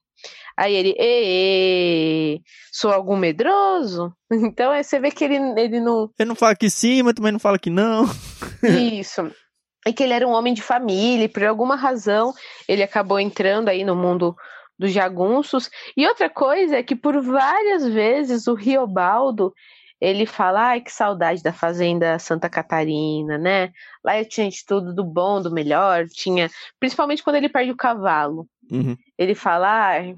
Aí 0.56 0.74
ele, 0.74 0.94
Ê, 0.98 2.40
sou 2.72 2.92
algum 2.92 3.16
medroso? 3.16 4.12
Então 4.32 4.70
aí 4.70 4.84
você 4.84 5.00
vê 5.00 5.10
que 5.10 5.24
ele, 5.24 5.36
ele 5.58 5.80
não. 5.80 6.08
Ele 6.18 6.28
não 6.28 6.36
fala 6.36 6.54
que 6.54 6.70
sim, 6.70 7.02
mas 7.02 7.14
também 7.14 7.32
não 7.32 7.40
fala 7.40 7.58
que 7.58 7.70
não. 7.70 8.04
Isso. 8.62 9.30
E 9.86 9.92
que 9.92 10.02
ele 10.02 10.12
era 10.12 10.26
um 10.26 10.32
homem 10.32 10.54
de 10.54 10.62
família, 10.62 11.24
e 11.24 11.28
por 11.28 11.42
alguma 11.44 11.74
razão 11.74 12.32
ele 12.68 12.82
acabou 12.82 13.18
entrando 13.18 13.68
aí 13.68 13.84
no 13.84 13.96
mundo 13.96 14.36
dos 14.78 14.92
jagunços. 14.92 15.68
E 15.96 16.06
outra 16.06 16.30
coisa 16.30 16.76
é 16.76 16.82
que 16.82 16.94
por 16.94 17.20
várias 17.20 17.86
vezes 17.86 18.46
o 18.46 18.54
Riobaldo 18.54 19.52
ele 20.00 20.24
fala, 20.24 20.68
ai, 20.68 20.80
que 20.80 20.90
saudade 20.90 21.42
da 21.42 21.52
fazenda 21.52 22.18
Santa 22.18 22.48
Catarina, 22.48 23.36
né? 23.36 23.70
Lá 24.02 24.18
eu 24.18 24.26
tinha 24.26 24.48
de 24.48 24.64
tudo 24.64 24.94
do 24.94 25.04
bom, 25.04 25.42
do 25.42 25.52
melhor, 25.52 26.06
tinha, 26.08 26.48
principalmente 26.78 27.22
quando 27.22 27.36
ele 27.36 27.50
perde 27.50 27.70
o 27.70 27.76
cavalo. 27.76 28.46
Uhum. 28.70 28.96
Ele 29.18 29.34
fala, 29.34 29.68
ai, 29.68 30.14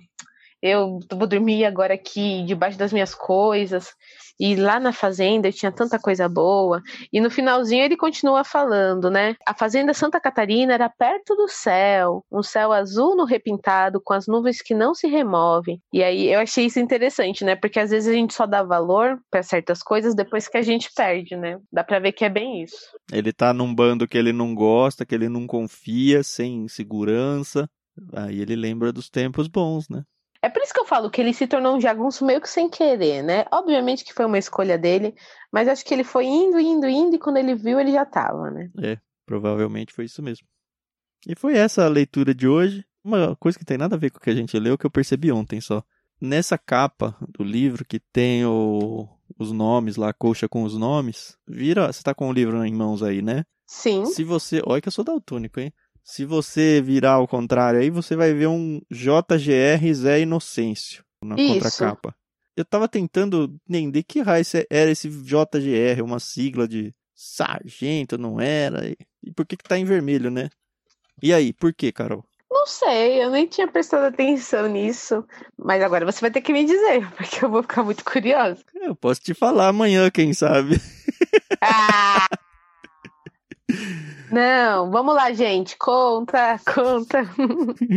eu 0.63 1.01
vou 1.11 1.27
dormir 1.27 1.65
agora 1.65 1.95
aqui 1.95 2.45
debaixo 2.45 2.79
das 2.79 2.93
minhas 2.93 3.15
coisas. 3.15 3.93
E 4.39 4.55
lá 4.55 4.79
na 4.79 4.93
fazenda 4.93 5.49
eu 5.49 5.53
tinha 5.53 5.73
tanta 5.73 5.99
coisa 5.99 6.29
boa. 6.29 6.81
E 7.13 7.21
no 7.21 7.31
finalzinho 7.31 7.85
ele 7.85 7.97
continua 7.97 8.45
falando, 8.45 9.11
né? 9.11 9.37
A 9.47 9.55
fazenda 9.55 9.93
Santa 9.93 10.21
Catarina 10.21 10.73
era 10.73 10.89
perto 10.89 11.35
do 11.35 11.49
céu, 11.49 12.25
um 12.31 12.43
céu 12.43 12.73
azul 12.73 13.17
no 13.17 13.25
repintado, 13.25 14.01
com 14.03 14.15
as 14.15 14.27
nuvens 14.27 14.63
que 14.63 14.75
não 14.75 14.95
se 14.95 15.09
removem. 15.09 15.81
E 15.93 16.03
aí 16.03 16.33
eu 16.33 16.41
achei 16.41 16.67
isso 16.67 16.79
interessante, 16.79 17.45
né? 17.45 17.57
Porque 17.57 17.81
às 17.81 17.91
vezes 17.91 18.09
a 18.09 18.13
gente 18.13 18.33
só 18.33 18.47
dá 18.47 18.63
valor 18.63 19.19
para 19.31 19.43
certas 19.43 19.83
coisas 19.83 20.15
depois 20.15 20.49
que 20.49 20.57
a 20.57 20.63
gente 20.63 20.91
perde, 20.95 21.37
né? 21.37 21.59
Dá 21.73 21.83
pra 21.83 21.99
ver 21.99 22.13
que 22.13 22.25
é 22.25 22.29
bem 22.29 22.63
isso. 22.63 22.77
Ele 23.13 23.33
tá 23.33 23.53
num 23.53 23.75
bando 23.75 24.07
que 24.07 24.17
ele 24.17 24.33
não 24.33 24.55
gosta, 24.55 25.05
que 25.05 25.15
ele 25.15 25.29
não 25.29 25.47
confia, 25.47 26.23
sem 26.23 26.69
segurança. 26.69 27.69
Aí 28.13 28.41
ele 28.41 28.57
lembra 28.57 28.93
dos 28.93 29.11
tempos 29.11 29.49
bons, 29.49 29.89
né? 29.89 30.05
É 30.45 30.49
por 30.49 30.61
isso 30.61 30.75
que 30.75 30.81
eu 30.81 30.85
falo 30.85 31.09
que 31.09 31.21
ele 31.21 31.33
se 31.33 31.47
tornou 31.47 31.77
um 31.77 31.81
jagunço 31.81 32.25
meio 32.25 32.41
que 32.41 32.49
sem 32.49 32.69
querer, 32.69 33.23
né? 33.23 33.45
Obviamente 33.53 34.05
que 34.05 34.13
foi 34.13 34.27
uma 34.27 34.39
escolha 34.39 34.77
dele, 34.77 35.15
mas 35.53 35.69
acho 35.69 35.85
que 35.85 35.95
ele 35.95 36.03
foi 36.03 36.27
indo, 36.27 36.59
indo, 36.59 36.89
indo, 36.89 37.15
e 37.15 37.19
quando 37.19 37.37
ele 37.37 37.55
viu, 37.55 37.79
ele 37.79 37.93
já 37.93 38.05
tava, 38.05 38.51
né? 38.51 38.69
É, 38.83 38.99
provavelmente 39.25 39.93
foi 39.93 40.07
isso 40.07 40.21
mesmo. 40.21 40.45
E 41.29 41.37
foi 41.37 41.57
essa 41.57 41.85
a 41.85 41.89
leitura 41.89 42.35
de 42.35 42.49
hoje. 42.49 42.85
Uma 43.05 43.37
coisa 43.37 43.57
que 43.57 43.65
tem 43.65 43.79
nada 43.79 43.95
a 43.95 43.99
ver 43.99 44.11
com 44.11 44.19
o 44.19 44.21
que 44.21 44.31
a 44.31 44.35
gente 44.35 44.59
leu, 44.59 44.77
que 44.77 44.85
eu 44.85 44.91
percebi 44.91 45.31
ontem 45.31 45.61
só. 45.61 45.83
Nessa 46.21 46.59
capa 46.59 47.17
do 47.29 47.45
livro, 47.45 47.85
que 47.85 48.01
tem 48.01 48.45
o, 48.45 49.09
os 49.39 49.53
nomes 49.53 49.97
lá, 49.97 50.11
a 50.11 50.13
colcha 50.13 50.49
com 50.49 50.65
os 50.65 50.77
nomes, 50.77 51.37
vira. 51.47 51.93
Você 51.93 52.03
tá 52.03 52.15
com 52.15 52.29
o 52.29 52.33
livro 52.33 52.65
em 52.65 52.75
mãos 52.75 53.03
aí, 53.03 53.23
né? 53.23 53.45
Sim. 53.67 54.07
Se 54.07 54.25
você. 54.25 54.61
Olha 54.67 54.81
que 54.81 54.89
eu 54.89 54.93
sou 54.93 55.05
daltônico, 55.05 55.61
hein? 55.61 55.73
Se 56.05 56.25
você 56.25 56.83
virar 56.83 57.13
ao 57.13 57.29
contrário 57.29 57.81
aí, 57.81 57.91
você 57.91 58.17
vai 58.17 58.33
ver 58.33 58.49
um 58.49 58.81
JGR 58.91 59.95
Zé 59.95 60.21
Inocêncio 60.21 61.05
na 61.23 61.37
Isso. 61.37 61.55
contracapa. 61.55 62.15
Eu 62.57 62.65
tava 62.65 62.89
tentando 62.89 63.55
entender 63.69 64.03
que 64.03 64.21
raio 64.21 64.45
era 64.69 64.91
esse 64.91 65.09
JGR, 65.09 66.03
uma 66.03 66.19
sigla 66.19 66.69
de 66.69 66.95
sargento, 67.15 68.19
não 68.19 68.41
era? 68.41 68.89
E 69.23 69.33
por 69.33 69.47
que 69.47 69.57
que 69.57 69.65
tá 69.65 69.79
em 69.79 69.85
vermelho, 69.85 70.31
né? 70.31 70.51
E 71.23 71.33
aí, 71.33 71.53
por 71.53 71.73
que, 71.73 71.93
Carol? 71.93 72.25
Não 72.51 72.67
sei, 72.67 73.23
eu 73.23 73.31
nem 73.31 73.47
tinha 73.47 73.67
prestado 73.67 74.05
atenção 74.05 74.69
nisso. 74.69 75.25
Mas 75.57 75.83
agora 75.83 76.05
você 76.05 76.21
vai 76.21 76.31
ter 76.31 76.43
que 76.43 76.53
me 76.53 76.65
dizer, 76.65 77.09
porque 77.17 77.45
eu 77.45 77.49
vou 77.49 77.63
ficar 77.63 77.83
muito 77.83 78.05
curiosa. 78.05 78.63
Eu 78.75 78.95
posso 78.95 79.21
te 79.23 79.33
falar 79.33 79.69
amanhã, 79.69 80.11
quem 80.11 80.35
sabe. 80.35 80.81
Ah! 81.63 82.27
Não, 84.31 84.91
vamos 84.91 85.15
lá, 85.15 85.33
gente. 85.33 85.77
Conta, 85.77 86.59
conta. 86.75 87.23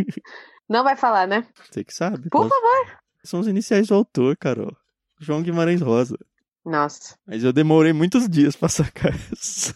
Não 0.68 0.84
vai 0.84 0.96
falar, 0.96 1.28
né? 1.28 1.46
Você 1.72 1.84
que 1.84 1.94
sabe. 1.94 2.30
Por 2.30 2.48
posso... 2.48 2.50
favor. 2.50 2.98
São 3.24 3.40
os 3.40 3.48
iniciais 3.48 3.88
do 3.88 3.96
autor, 3.96 4.36
Carol. 4.38 4.76
João 5.20 5.42
Guimarães 5.42 5.82
Rosa. 5.82 6.18
Nossa. 6.66 7.16
Mas 7.28 7.44
eu 7.44 7.54
demorei 7.54 7.94
muitos 7.94 8.28
dias 8.28 8.56
pra 8.56 8.68
sacar 8.68 9.14
isso. 9.32 9.74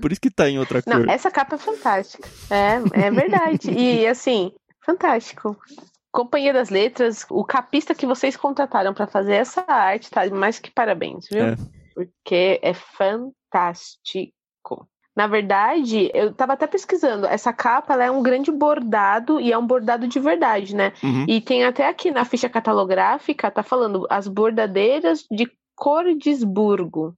Por 0.00 0.10
isso 0.10 0.20
que 0.20 0.30
tá 0.30 0.48
em 0.48 0.58
outra 0.58 0.82
Não, 0.86 0.98
cor. 0.98 1.08
essa 1.08 1.30
capa 1.30 1.54
é 1.54 1.58
fantástica. 1.58 2.28
É, 2.50 3.06
é 3.06 3.10
verdade. 3.10 3.70
E 3.70 4.06
assim, 4.06 4.52
fantástico. 4.84 5.56
Companhia 6.10 6.52
das 6.52 6.68
Letras, 6.68 7.24
o 7.30 7.44
capista 7.44 7.94
que 7.94 8.04
vocês 8.04 8.36
contrataram 8.36 8.92
pra 8.92 9.06
fazer 9.06 9.34
essa 9.34 9.64
arte 9.66 10.10
tá 10.10 10.28
mais 10.28 10.58
que 10.58 10.70
parabéns, 10.70 11.26
viu? 11.30 11.44
É. 11.44 11.56
Porque 11.94 12.60
é 12.62 12.74
fantástico. 12.74 14.32
Na 15.14 15.26
verdade, 15.26 16.10
eu 16.14 16.32
tava 16.32 16.54
até 16.54 16.66
pesquisando, 16.66 17.26
essa 17.26 17.52
capa 17.52 17.92
ela 17.92 18.04
é 18.04 18.10
um 18.10 18.22
grande 18.22 18.50
bordado 18.50 19.38
e 19.38 19.52
é 19.52 19.58
um 19.58 19.66
bordado 19.66 20.08
de 20.08 20.18
verdade, 20.18 20.74
né? 20.74 20.92
Uhum. 21.02 21.26
E 21.28 21.40
tem 21.40 21.64
até 21.64 21.86
aqui 21.86 22.10
na 22.10 22.24
ficha 22.24 22.48
catalográfica, 22.48 23.50
tá 23.50 23.62
falando 23.62 24.06
as 24.08 24.26
bordadeiras 24.26 25.26
de 25.30 25.50
Cordesburgo, 25.74 27.14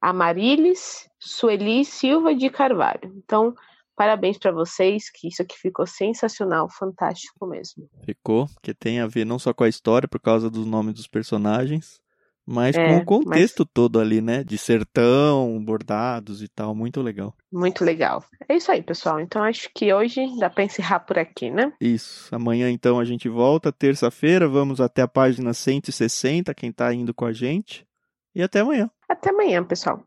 Amarilis, 0.00 1.08
Sueli 1.18 1.84
Silva 1.84 2.34
de 2.34 2.48
Carvalho. 2.48 3.12
Então, 3.16 3.54
parabéns 3.96 4.38
para 4.38 4.52
vocês, 4.52 5.10
que 5.10 5.28
isso 5.28 5.42
aqui 5.42 5.56
ficou 5.58 5.86
sensacional, 5.86 6.68
fantástico 6.68 7.46
mesmo. 7.46 7.88
Ficou, 8.04 8.46
porque 8.54 8.74
tem 8.74 9.00
a 9.00 9.06
ver 9.06 9.24
não 9.24 9.38
só 9.38 9.52
com 9.52 9.64
a 9.64 9.68
história, 9.68 10.08
por 10.08 10.20
causa 10.20 10.50
dos 10.50 10.66
nomes 10.66 10.94
dos 10.94 11.08
personagens, 11.08 12.01
mas 12.46 12.76
É, 12.76 12.86
com 12.86 12.96
o 12.98 13.04
contexto 13.04 13.64
todo 13.64 14.00
ali, 14.00 14.20
né? 14.20 14.42
De 14.42 14.58
sertão, 14.58 15.62
bordados 15.64 16.42
e 16.42 16.48
tal. 16.48 16.74
Muito 16.74 17.00
legal. 17.00 17.34
Muito 17.52 17.84
legal. 17.84 18.24
É 18.48 18.56
isso 18.56 18.70
aí, 18.70 18.82
pessoal. 18.82 19.20
Então 19.20 19.42
acho 19.42 19.68
que 19.74 19.92
hoje 19.92 20.20
dá 20.38 20.50
para 20.50 20.64
encerrar 20.64 21.00
por 21.00 21.18
aqui, 21.18 21.50
né? 21.50 21.72
Isso. 21.80 22.34
Amanhã, 22.34 22.70
então, 22.70 22.98
a 22.98 23.04
gente 23.04 23.28
volta, 23.28 23.70
terça-feira. 23.72 24.48
Vamos 24.48 24.80
até 24.80 25.02
a 25.02 25.08
página 25.08 25.54
160, 25.54 26.52
quem 26.54 26.72
tá 26.72 26.92
indo 26.92 27.14
com 27.14 27.24
a 27.24 27.32
gente. 27.32 27.86
E 28.34 28.42
até 28.42 28.60
amanhã. 28.60 28.90
Até 29.08 29.30
amanhã, 29.30 29.62
pessoal. 29.62 30.02